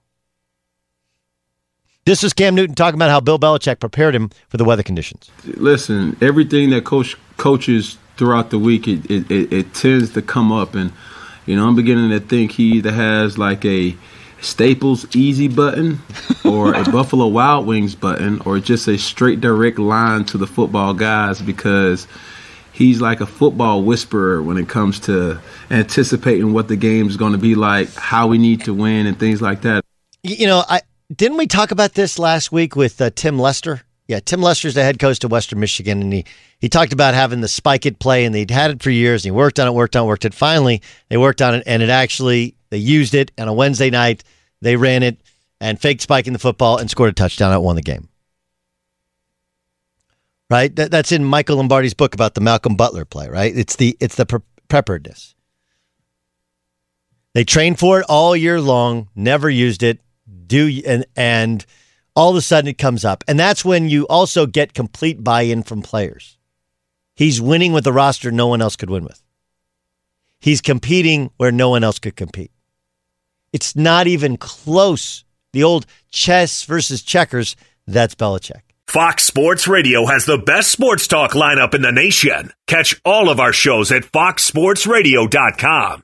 This 2.05 2.23
is 2.23 2.33
Cam 2.33 2.53
Newton 2.53 2.75
talking 2.75 2.97
about 2.97 3.09
how 3.09 3.21
Bill 3.21 3.39
Belichick 3.39 3.79
prepared 3.79 4.13
him 4.13 4.29
for 4.49 4.57
the 4.57 4.65
weather 4.65 4.83
conditions. 4.83 5.31
Listen, 5.45 6.17
everything 6.21 6.69
that 6.71 6.83
coach 6.83 7.17
coaches 7.37 7.97
throughout 8.17 8.49
the 8.49 8.59
week, 8.59 8.87
it, 8.87 9.09
it, 9.09 9.31
it, 9.31 9.53
it 9.53 9.73
tends 9.73 10.11
to 10.13 10.21
come 10.21 10.51
up. 10.51 10.75
And 10.75 10.91
you 11.45 11.55
know, 11.55 11.67
I'm 11.67 11.75
beginning 11.75 12.09
to 12.09 12.19
think 12.19 12.51
he 12.51 12.73
either 12.73 12.91
has 12.91 13.37
like 13.37 13.63
a 13.63 13.95
Staples 14.43 15.05
Easy 15.15 15.47
button 15.47 16.01
or 16.43 16.73
a 16.73 16.83
Buffalo 16.91 17.27
Wild 17.27 17.65
Wings 17.65 17.95
button 17.95 18.41
or 18.41 18.59
just 18.59 18.87
a 18.87 18.97
straight 18.97 19.41
direct 19.41 19.79
line 19.79 20.25
to 20.25 20.37
the 20.37 20.47
football 20.47 20.93
guys 20.93 21.41
because 21.41 22.07
he's 22.73 22.99
like 22.99 23.21
a 23.21 23.25
football 23.25 23.83
whisperer 23.83 24.41
when 24.41 24.57
it 24.57 24.67
comes 24.67 24.99
to 25.01 25.39
anticipating 25.71 26.53
what 26.53 26.67
the 26.67 26.75
game 26.75 27.07
is 27.07 27.15
going 27.15 27.31
to 27.31 27.37
be 27.37 27.55
like, 27.55 27.93
how 27.95 28.27
we 28.27 28.37
need 28.37 28.65
to 28.65 28.73
win, 28.73 29.07
and 29.07 29.17
things 29.17 29.41
like 29.41 29.61
that. 29.61 29.83
You 30.23 30.47
know, 30.47 30.63
I 30.67 30.81
didn't 31.15 31.37
we 31.37 31.47
talk 31.47 31.71
about 31.71 31.93
this 31.93 32.19
last 32.19 32.51
week 32.51 32.75
with 32.75 32.99
uh, 32.99 33.11
Tim 33.15 33.39
Lester? 33.39 33.81
Yeah, 34.07 34.19
Tim 34.19 34.41
Lester's 34.41 34.73
the 34.73 34.83
head 34.83 34.99
coach 34.99 35.23
of 35.23 35.31
Western 35.31 35.59
Michigan, 35.59 36.01
and 36.01 36.11
he 36.11 36.25
he 36.59 36.67
talked 36.67 36.91
about 36.91 37.13
having 37.13 37.41
the 37.41 37.47
spike 37.47 37.85
it 37.85 37.99
play, 37.99 38.25
and 38.25 38.35
they'd 38.35 38.51
had 38.51 38.71
it 38.71 38.83
for 38.83 38.89
years, 38.89 39.23
and 39.23 39.33
he 39.33 39.37
worked 39.37 39.59
on 39.59 39.67
it, 39.67 39.73
worked 39.73 39.95
on 39.95 40.05
it, 40.05 40.07
worked 40.07 40.25
it. 40.25 40.33
Finally, 40.33 40.81
they 41.09 41.17
worked 41.17 41.41
on 41.41 41.55
it, 41.55 41.63
and 41.65 41.81
it 41.81 41.89
actually 41.89 42.55
they 42.74 42.80
used 42.80 43.13
it 43.13 43.32
and 43.38 43.47
on 43.47 43.53
a 43.53 43.55
Wednesday 43.55 43.91
night. 43.91 44.24
They 44.59 44.76
ran 44.78 45.03
it 45.03 45.21
and 45.61 45.80
faked 45.80 46.01
spiking 46.01 46.34
the 46.34 46.39
football 46.39 46.80
and 46.80 46.89
scored 46.89 47.11
a 47.11 47.13
touchdown. 47.13 47.51
That 47.51 47.61
won 47.61 47.76
the 47.76 47.84
game. 47.84 48.09
Right, 50.49 50.76
that, 50.76 50.89
that's 50.89 51.11
in 51.11 51.24
Michael 51.24 51.57
Lombardi's 51.57 51.93
book 51.93 52.15
about 52.15 52.34
the 52.34 52.41
Malcolm 52.41 52.76
Butler 52.76 53.05
play. 53.05 53.30
Right, 53.30 53.55
it's 53.55 53.76
the 53.76 53.95
it's 53.99 54.15
the 54.15 54.26
pre- 54.26 54.39
preparedness. 54.69 55.36
They 57.36 57.43
trained 57.43 57.78
for 57.78 57.99
it 57.99 58.07
all 58.09 58.36
year 58.36 58.59
long, 58.59 59.07
never 59.15 59.51
used 59.51 59.84
it. 59.84 60.01
Do 60.47 60.82
and 60.88 61.05
and 61.15 61.63
all 62.15 62.32
of 62.32 62.36
a 62.36 62.41
sudden 62.41 62.69
it 62.69 62.80
comes 62.80 63.05
up. 63.05 63.24
And 63.28 63.39
that's 63.39 63.63
when 63.63 63.88
you 63.88 64.07
also 64.07 64.47
get 64.47 64.74
complete 64.74 65.24
buy 65.24 65.43
in 65.43 65.61
from 65.61 65.84
players. 65.84 66.39
He's 67.15 67.39
winning 67.39 67.71
with 67.71 67.86
a 67.86 67.93
roster 67.93 68.32
no 68.32 68.47
one 68.47 68.63
else 68.63 68.76
could 68.76 68.89
win 68.89 69.03
with. 69.03 69.21
He's 70.39 70.59
competing 70.59 71.30
where 71.38 71.51
no 71.51 71.69
one 71.69 71.84
else 71.84 71.99
could 71.99 72.15
compete. 72.15 72.49
It's 73.53 73.75
not 73.75 74.07
even 74.07 74.37
close. 74.37 75.23
The 75.53 75.63
old 75.63 75.85
chess 76.11 76.63
versus 76.63 77.03
checkers, 77.03 77.55
that's 77.87 78.15
Belichick. 78.15 78.61
Fox 78.87 79.23
Sports 79.23 79.67
Radio 79.67 80.05
has 80.05 80.25
the 80.25 80.37
best 80.37 80.71
sports 80.71 81.07
talk 81.07 81.31
lineup 81.31 81.73
in 81.73 81.81
the 81.81 81.91
nation. 81.91 82.51
Catch 82.67 82.99
all 83.05 83.29
of 83.29 83.39
our 83.39 83.53
shows 83.53 83.91
at 83.91 84.03
foxsportsradio.com. 84.03 86.03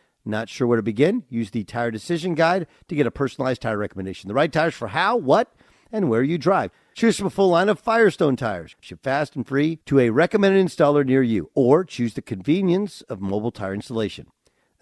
Not 0.23 0.49
sure 0.49 0.67
where 0.67 0.77
to 0.77 0.83
begin? 0.83 1.23
Use 1.29 1.51
the 1.51 1.63
Tire 1.63 1.91
Decision 1.91 2.35
Guide 2.35 2.67
to 2.87 2.95
get 2.95 3.07
a 3.07 3.11
personalized 3.11 3.61
tire 3.61 3.77
recommendation. 3.77 4.27
The 4.27 4.33
right 4.33 4.51
tires 4.51 4.75
for 4.75 4.89
how, 4.89 5.17
what, 5.17 5.53
and 5.91 6.09
where 6.09 6.23
you 6.23 6.37
drive. 6.37 6.71
Choose 6.93 7.17
from 7.17 7.27
a 7.27 7.31
full 7.31 7.49
line 7.49 7.69
of 7.69 7.79
Firestone 7.79 8.35
tires. 8.35 8.75
Ship 8.79 9.01
fast 9.01 9.35
and 9.35 9.47
free 9.47 9.77
to 9.85 9.99
a 9.99 10.09
recommended 10.09 10.65
installer 10.65 11.05
near 11.05 11.23
you, 11.23 11.49
or 11.55 11.83
choose 11.83 12.13
the 12.13 12.21
convenience 12.21 13.01
of 13.03 13.21
mobile 13.21 13.51
tire 13.51 13.73
installation. 13.73 14.27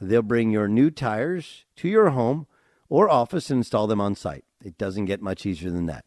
They'll 0.01 0.21
bring 0.21 0.51
your 0.51 0.67
new 0.67 0.91
tires 0.91 1.65
to 1.77 1.87
your 1.87 2.09
home 2.11 2.47
or 2.89 3.09
office 3.09 3.49
and 3.49 3.59
install 3.59 3.87
them 3.87 4.01
on 4.01 4.15
site. 4.15 4.45
It 4.63 4.77
doesn't 4.77 5.05
get 5.05 5.21
much 5.21 5.45
easier 5.45 5.71
than 5.71 5.85
that. 5.85 6.05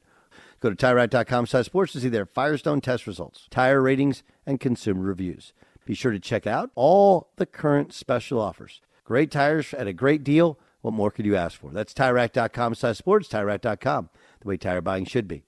Go 0.60 0.70
to 0.70 0.76
TireRack.com 0.76 1.46
slash 1.46 1.66
sports 1.66 1.92
to 1.92 2.00
see 2.00 2.08
their 2.08 2.26
Firestone 2.26 2.80
test 2.80 3.06
results, 3.06 3.46
tire 3.50 3.80
ratings, 3.80 4.22
and 4.46 4.60
consumer 4.60 5.02
reviews. 5.02 5.52
Be 5.84 5.94
sure 5.94 6.12
to 6.12 6.20
check 6.20 6.46
out 6.46 6.70
all 6.74 7.30
the 7.36 7.46
current 7.46 7.92
special 7.92 8.40
offers. 8.40 8.80
Great 9.04 9.30
tires 9.30 9.74
at 9.74 9.86
a 9.88 9.92
great 9.92 10.22
deal. 10.22 10.58
What 10.80 10.94
more 10.94 11.10
could 11.10 11.26
you 11.26 11.36
ask 11.36 11.58
for? 11.58 11.70
That's 11.70 11.94
TireRack.com 11.94 12.74
slash 12.74 12.98
sports, 12.98 13.28
TireRack.com, 13.28 14.10
the 14.40 14.48
way 14.48 14.56
tire 14.56 14.80
buying 14.80 15.04
should 15.04 15.28
be. 15.28 15.44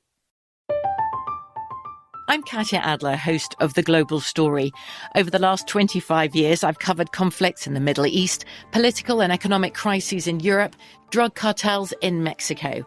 I'm 2.26 2.42
Katya 2.42 2.78
Adler, 2.78 3.16
host 3.16 3.54
of 3.60 3.74
The 3.74 3.82
Global 3.82 4.18
Story. 4.18 4.72
Over 5.14 5.30
the 5.30 5.38
last 5.38 5.68
25 5.68 6.34
years, 6.34 6.64
I've 6.64 6.78
covered 6.78 7.12
conflicts 7.12 7.66
in 7.66 7.74
the 7.74 7.80
Middle 7.80 8.06
East, 8.06 8.46
political 8.72 9.20
and 9.20 9.30
economic 9.30 9.74
crises 9.74 10.26
in 10.26 10.40
Europe, 10.40 10.74
drug 11.10 11.34
cartels 11.34 11.92
in 12.00 12.24
Mexico. 12.24 12.86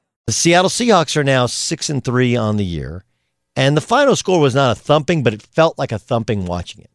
The 0.27 0.33
Seattle 0.33 0.69
Seahawks 0.69 1.17
are 1.17 1.23
now 1.23 1.45
six 1.45 1.89
and 1.89 2.03
three 2.03 2.35
on 2.35 2.57
the 2.57 2.65
year, 2.65 3.03
and 3.55 3.75
the 3.75 3.81
final 3.81 4.15
score 4.15 4.39
was 4.39 4.55
not 4.55 4.77
a 4.77 4.79
thumping, 4.79 5.23
but 5.23 5.33
it 5.33 5.41
felt 5.41 5.77
like 5.77 5.91
a 5.91 5.99
thumping 5.99 6.45
watching 6.45 6.81
it. 6.81 6.91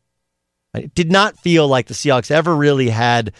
It 0.74 0.94
did 0.94 1.10
not 1.10 1.38
feel 1.38 1.66
like 1.66 1.86
the 1.86 1.94
Seahawks 1.94 2.30
ever 2.30 2.54
really 2.54 2.90
had 2.90 3.32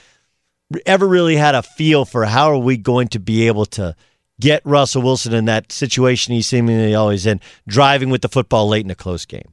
ever 0.84 1.07
really 1.07 1.37
had 1.37 1.55
a 1.55 1.62
feel 1.62 2.05
for 2.05 2.24
how 2.24 2.51
are 2.51 2.59
we 2.59 2.76
going 2.76 3.07
to 3.09 3.20
be 3.20 3.47
able 3.47 3.66
to 3.66 3.95
get 4.41 4.62
Russell 4.64 5.03
Wilson 5.03 5.32
in 5.32 5.45
that 5.45 5.70
situation 5.70 6.34
he's 6.34 6.49
seemingly 6.49 6.95
always 6.95 7.24
in, 7.24 7.41
driving 7.68 8.11
with 8.11 8.22
the 8.22 8.28
football 8.28 8.68
late 8.68 8.84
in 8.84 8.91
a 8.91 8.97
close 8.97 9.24
game. 9.24 9.53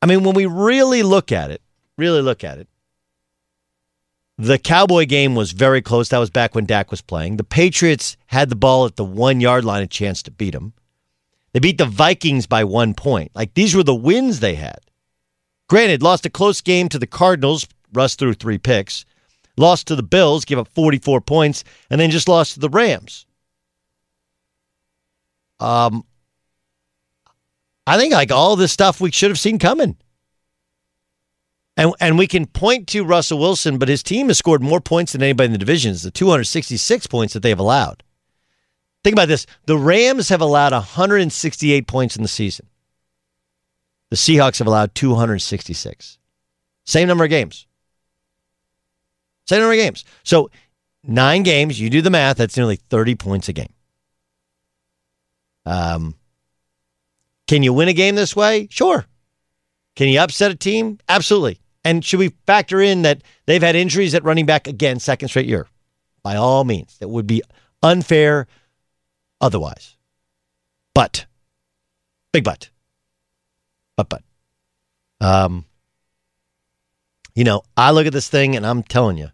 I 0.00 0.06
mean, 0.06 0.22
when 0.22 0.34
we 0.34 0.46
really 0.46 1.02
look 1.02 1.32
at 1.32 1.50
it, 1.50 1.60
really 1.96 2.22
look 2.22 2.44
at 2.44 2.58
it, 2.58 2.68
the 4.38 4.58
Cowboy 4.58 5.04
game 5.04 5.34
was 5.34 5.50
very 5.50 5.82
close. 5.82 6.08
That 6.08 6.18
was 6.18 6.30
back 6.30 6.54
when 6.54 6.64
Dak 6.64 6.92
was 6.92 7.02
playing. 7.02 7.36
The 7.36 7.44
Patriots 7.44 8.16
had 8.26 8.48
the 8.48 8.56
ball 8.56 8.86
at 8.86 8.94
the 8.94 9.04
one 9.04 9.40
yard 9.40 9.64
line, 9.64 9.82
a 9.82 9.86
chance 9.86 10.22
to 10.22 10.30
beat 10.30 10.52
them. 10.52 10.72
They 11.52 11.58
beat 11.58 11.78
the 11.78 11.86
Vikings 11.86 12.46
by 12.46 12.62
one 12.62 12.94
point. 12.94 13.32
Like 13.34 13.54
these 13.54 13.74
were 13.74 13.82
the 13.82 13.94
wins 13.94 14.38
they 14.38 14.54
had. 14.54 14.78
Granted, 15.68 16.02
lost 16.02 16.24
a 16.24 16.30
close 16.30 16.60
game 16.60 16.88
to 16.88 16.98
the 17.00 17.06
Cardinals. 17.06 17.66
Russ 17.92 18.14
threw 18.14 18.32
three 18.32 18.58
picks. 18.58 19.04
Lost 19.56 19.88
to 19.88 19.96
the 19.96 20.04
Bills, 20.04 20.44
gave 20.44 20.58
up 20.58 20.68
44 20.68 21.20
points, 21.20 21.64
and 21.90 22.00
then 22.00 22.10
just 22.10 22.28
lost 22.28 22.54
to 22.54 22.60
the 22.60 22.68
Rams. 22.68 23.26
Um, 25.58 26.04
I 27.88 27.98
think 27.98 28.14
like 28.14 28.30
all 28.30 28.54
this 28.54 28.70
stuff 28.70 29.00
we 29.00 29.10
should 29.10 29.30
have 29.30 29.38
seen 29.38 29.58
coming. 29.58 29.96
And 31.78 31.94
and 32.00 32.18
we 32.18 32.26
can 32.26 32.44
point 32.44 32.88
to 32.88 33.04
Russell 33.04 33.38
Wilson, 33.38 33.78
but 33.78 33.88
his 33.88 34.02
team 34.02 34.26
has 34.26 34.36
scored 34.36 34.60
more 34.60 34.80
points 34.80 35.12
than 35.12 35.22
anybody 35.22 35.46
in 35.46 35.52
the 35.52 35.58
division. 35.58 35.92
It's 35.92 36.02
the 36.02 36.10
266 36.10 37.06
points 37.06 37.32
that 37.34 37.40
they 37.40 37.50
have 37.50 37.60
allowed. 37.60 38.02
Think 39.04 39.14
about 39.14 39.28
this. 39.28 39.46
The 39.66 39.78
Rams 39.78 40.28
have 40.28 40.40
allowed 40.40 40.72
168 40.72 41.86
points 41.86 42.16
in 42.16 42.22
the 42.22 42.28
season. 42.28 42.66
The 44.10 44.16
Seahawks 44.16 44.58
have 44.58 44.66
allowed 44.66 44.92
266. 44.96 46.18
Same 46.84 47.06
number 47.06 47.24
of 47.24 47.30
games. 47.30 47.66
Same 49.46 49.60
number 49.60 49.74
of 49.74 49.78
games. 49.78 50.04
So 50.24 50.50
nine 51.04 51.44
games, 51.44 51.80
you 51.80 51.90
do 51.90 52.02
the 52.02 52.10
math, 52.10 52.38
that's 52.38 52.56
nearly 52.56 52.76
30 52.76 53.14
points 53.14 53.48
a 53.48 53.52
game. 53.52 53.72
Um, 55.64 56.16
can 57.46 57.62
you 57.62 57.72
win 57.72 57.88
a 57.88 57.92
game 57.92 58.16
this 58.16 58.34
way? 58.34 58.66
Sure. 58.68 59.06
Can 59.94 60.08
you 60.08 60.18
upset 60.18 60.50
a 60.50 60.56
team? 60.56 60.98
Absolutely. 61.08 61.60
And 61.88 62.04
should 62.04 62.18
we 62.18 62.34
factor 62.46 62.82
in 62.82 63.00
that 63.00 63.22
they've 63.46 63.62
had 63.62 63.74
injuries 63.74 64.14
at 64.14 64.22
running 64.22 64.44
back 64.44 64.68
again, 64.68 65.00
second 65.00 65.28
straight 65.28 65.46
year? 65.46 65.66
By 66.22 66.36
all 66.36 66.64
means, 66.64 66.98
that 66.98 67.08
would 67.08 67.26
be 67.26 67.40
unfair 67.82 68.46
otherwise. 69.40 69.96
But, 70.94 71.24
big 72.30 72.44
but, 72.44 72.68
But 73.96 74.10
but, 74.10 74.22
um, 75.22 75.64
you 77.34 77.44
know, 77.44 77.62
I 77.74 77.92
look 77.92 78.06
at 78.06 78.12
this 78.12 78.28
thing 78.28 78.54
and 78.54 78.66
I'm 78.66 78.82
telling 78.82 79.16
you, 79.16 79.30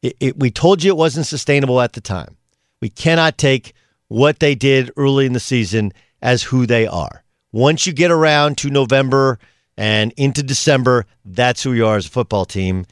it, 0.00 0.16
it, 0.18 0.38
we 0.38 0.50
told 0.50 0.82
you 0.82 0.90
it 0.90 0.96
wasn't 0.96 1.26
sustainable 1.26 1.82
at 1.82 1.92
the 1.92 2.00
time. 2.00 2.38
We 2.80 2.88
cannot 2.88 3.36
take 3.36 3.74
what 4.08 4.38
they 4.38 4.54
did 4.54 4.90
early 4.96 5.26
in 5.26 5.34
the 5.34 5.40
season 5.40 5.92
as 6.22 6.44
who 6.44 6.64
they 6.64 6.86
are. 6.86 7.24
Once 7.52 7.86
you 7.86 7.92
get 7.92 8.10
around 8.10 8.56
to 8.56 8.70
November 8.70 9.38
and 9.76 10.12
into 10.16 10.42
December, 10.42 11.06
that's 11.24 11.62
who 11.62 11.72
you 11.72 11.86
are 11.86 11.96
as 11.96 12.06
a 12.06 12.10
football 12.10 12.44
team. 12.44 12.86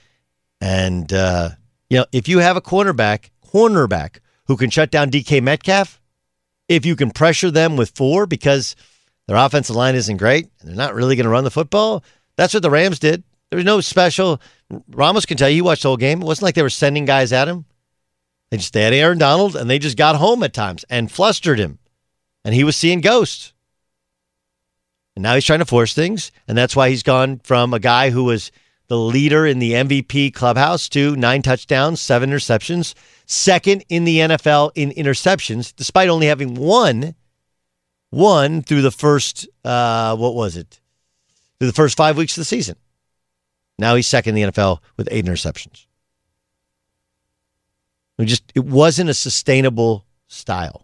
And 0.60 1.12
uh, 1.12 1.50
you 1.90 1.98
know, 1.98 2.06
if 2.12 2.28
you 2.28 2.38
have 2.38 2.56
a 2.56 2.60
cornerback, 2.60 3.30
cornerback 3.46 4.18
who 4.46 4.56
can 4.56 4.70
shut 4.70 4.90
down 4.90 5.10
DK 5.10 5.42
Metcalf, 5.42 6.00
if 6.68 6.84
you 6.86 6.96
can 6.96 7.10
pressure 7.10 7.50
them 7.50 7.76
with 7.76 7.90
four 7.90 8.26
because 8.26 8.76
their 9.26 9.36
offensive 9.36 9.76
line 9.76 9.94
isn't 9.94 10.16
great 10.16 10.48
and 10.60 10.68
they're 10.68 10.76
not 10.76 10.94
really 10.94 11.16
going 11.16 11.24
to 11.24 11.30
run 11.30 11.44
the 11.44 11.50
football, 11.50 12.02
that's 12.36 12.54
what 12.54 12.62
the 12.62 12.70
Rams 12.70 12.98
did. 12.98 13.22
There 13.50 13.56
was 13.56 13.64
no 13.64 13.80
special. 13.80 14.40
Ramos 14.88 15.26
can 15.26 15.36
tell 15.36 15.48
you, 15.48 15.56
he 15.56 15.62
watched 15.62 15.82
the 15.82 15.88
whole 15.88 15.96
game. 15.96 16.20
It 16.20 16.26
wasn't 16.26 16.44
like 16.44 16.54
they 16.54 16.62
were 16.62 16.70
sending 16.70 17.04
guys 17.04 17.32
at 17.32 17.48
him. 17.48 17.64
They 18.50 18.56
just 18.56 18.72
they 18.72 18.82
had 18.82 18.92
Aaron 18.92 19.18
Donald 19.18 19.56
and 19.56 19.70
they 19.70 19.78
just 19.78 19.96
got 19.96 20.16
home 20.16 20.42
at 20.42 20.52
times 20.52 20.84
and 20.90 21.10
flustered 21.10 21.58
him. 21.58 21.78
And 22.44 22.54
he 22.54 22.64
was 22.64 22.76
seeing 22.76 23.00
ghosts. 23.00 23.53
And 25.16 25.22
now 25.22 25.34
he's 25.34 25.44
trying 25.44 25.60
to 25.60 25.64
force 25.64 25.94
things. 25.94 26.32
And 26.48 26.58
that's 26.58 26.74
why 26.74 26.90
he's 26.90 27.02
gone 27.02 27.38
from 27.44 27.72
a 27.72 27.78
guy 27.78 28.10
who 28.10 28.24
was 28.24 28.50
the 28.88 28.98
leader 28.98 29.46
in 29.46 29.58
the 29.58 29.72
MVP 29.72 30.34
clubhouse 30.34 30.88
to 30.90 31.16
nine 31.16 31.42
touchdowns, 31.42 32.00
seven 32.00 32.30
interceptions, 32.30 32.94
second 33.26 33.84
in 33.88 34.04
the 34.04 34.18
NFL 34.18 34.72
in 34.74 34.90
interceptions, 34.90 35.74
despite 35.74 36.08
only 36.08 36.26
having 36.26 36.54
one, 36.54 37.14
one 38.10 38.62
through 38.62 38.82
the 38.82 38.90
first, 38.90 39.48
uh, 39.64 40.16
what 40.16 40.34
was 40.34 40.56
it? 40.56 40.80
Through 41.58 41.68
the 41.68 41.74
first 41.74 41.96
five 41.96 42.16
weeks 42.16 42.36
of 42.36 42.42
the 42.42 42.46
season. 42.46 42.76
Now 43.78 43.94
he's 43.94 44.06
second 44.06 44.36
in 44.36 44.46
the 44.46 44.52
NFL 44.52 44.78
with 44.96 45.08
eight 45.10 45.24
interceptions. 45.24 45.86
We 48.18 48.26
just 48.26 48.44
it 48.54 48.64
wasn't 48.64 49.10
a 49.10 49.14
sustainable 49.14 50.04
style. 50.28 50.83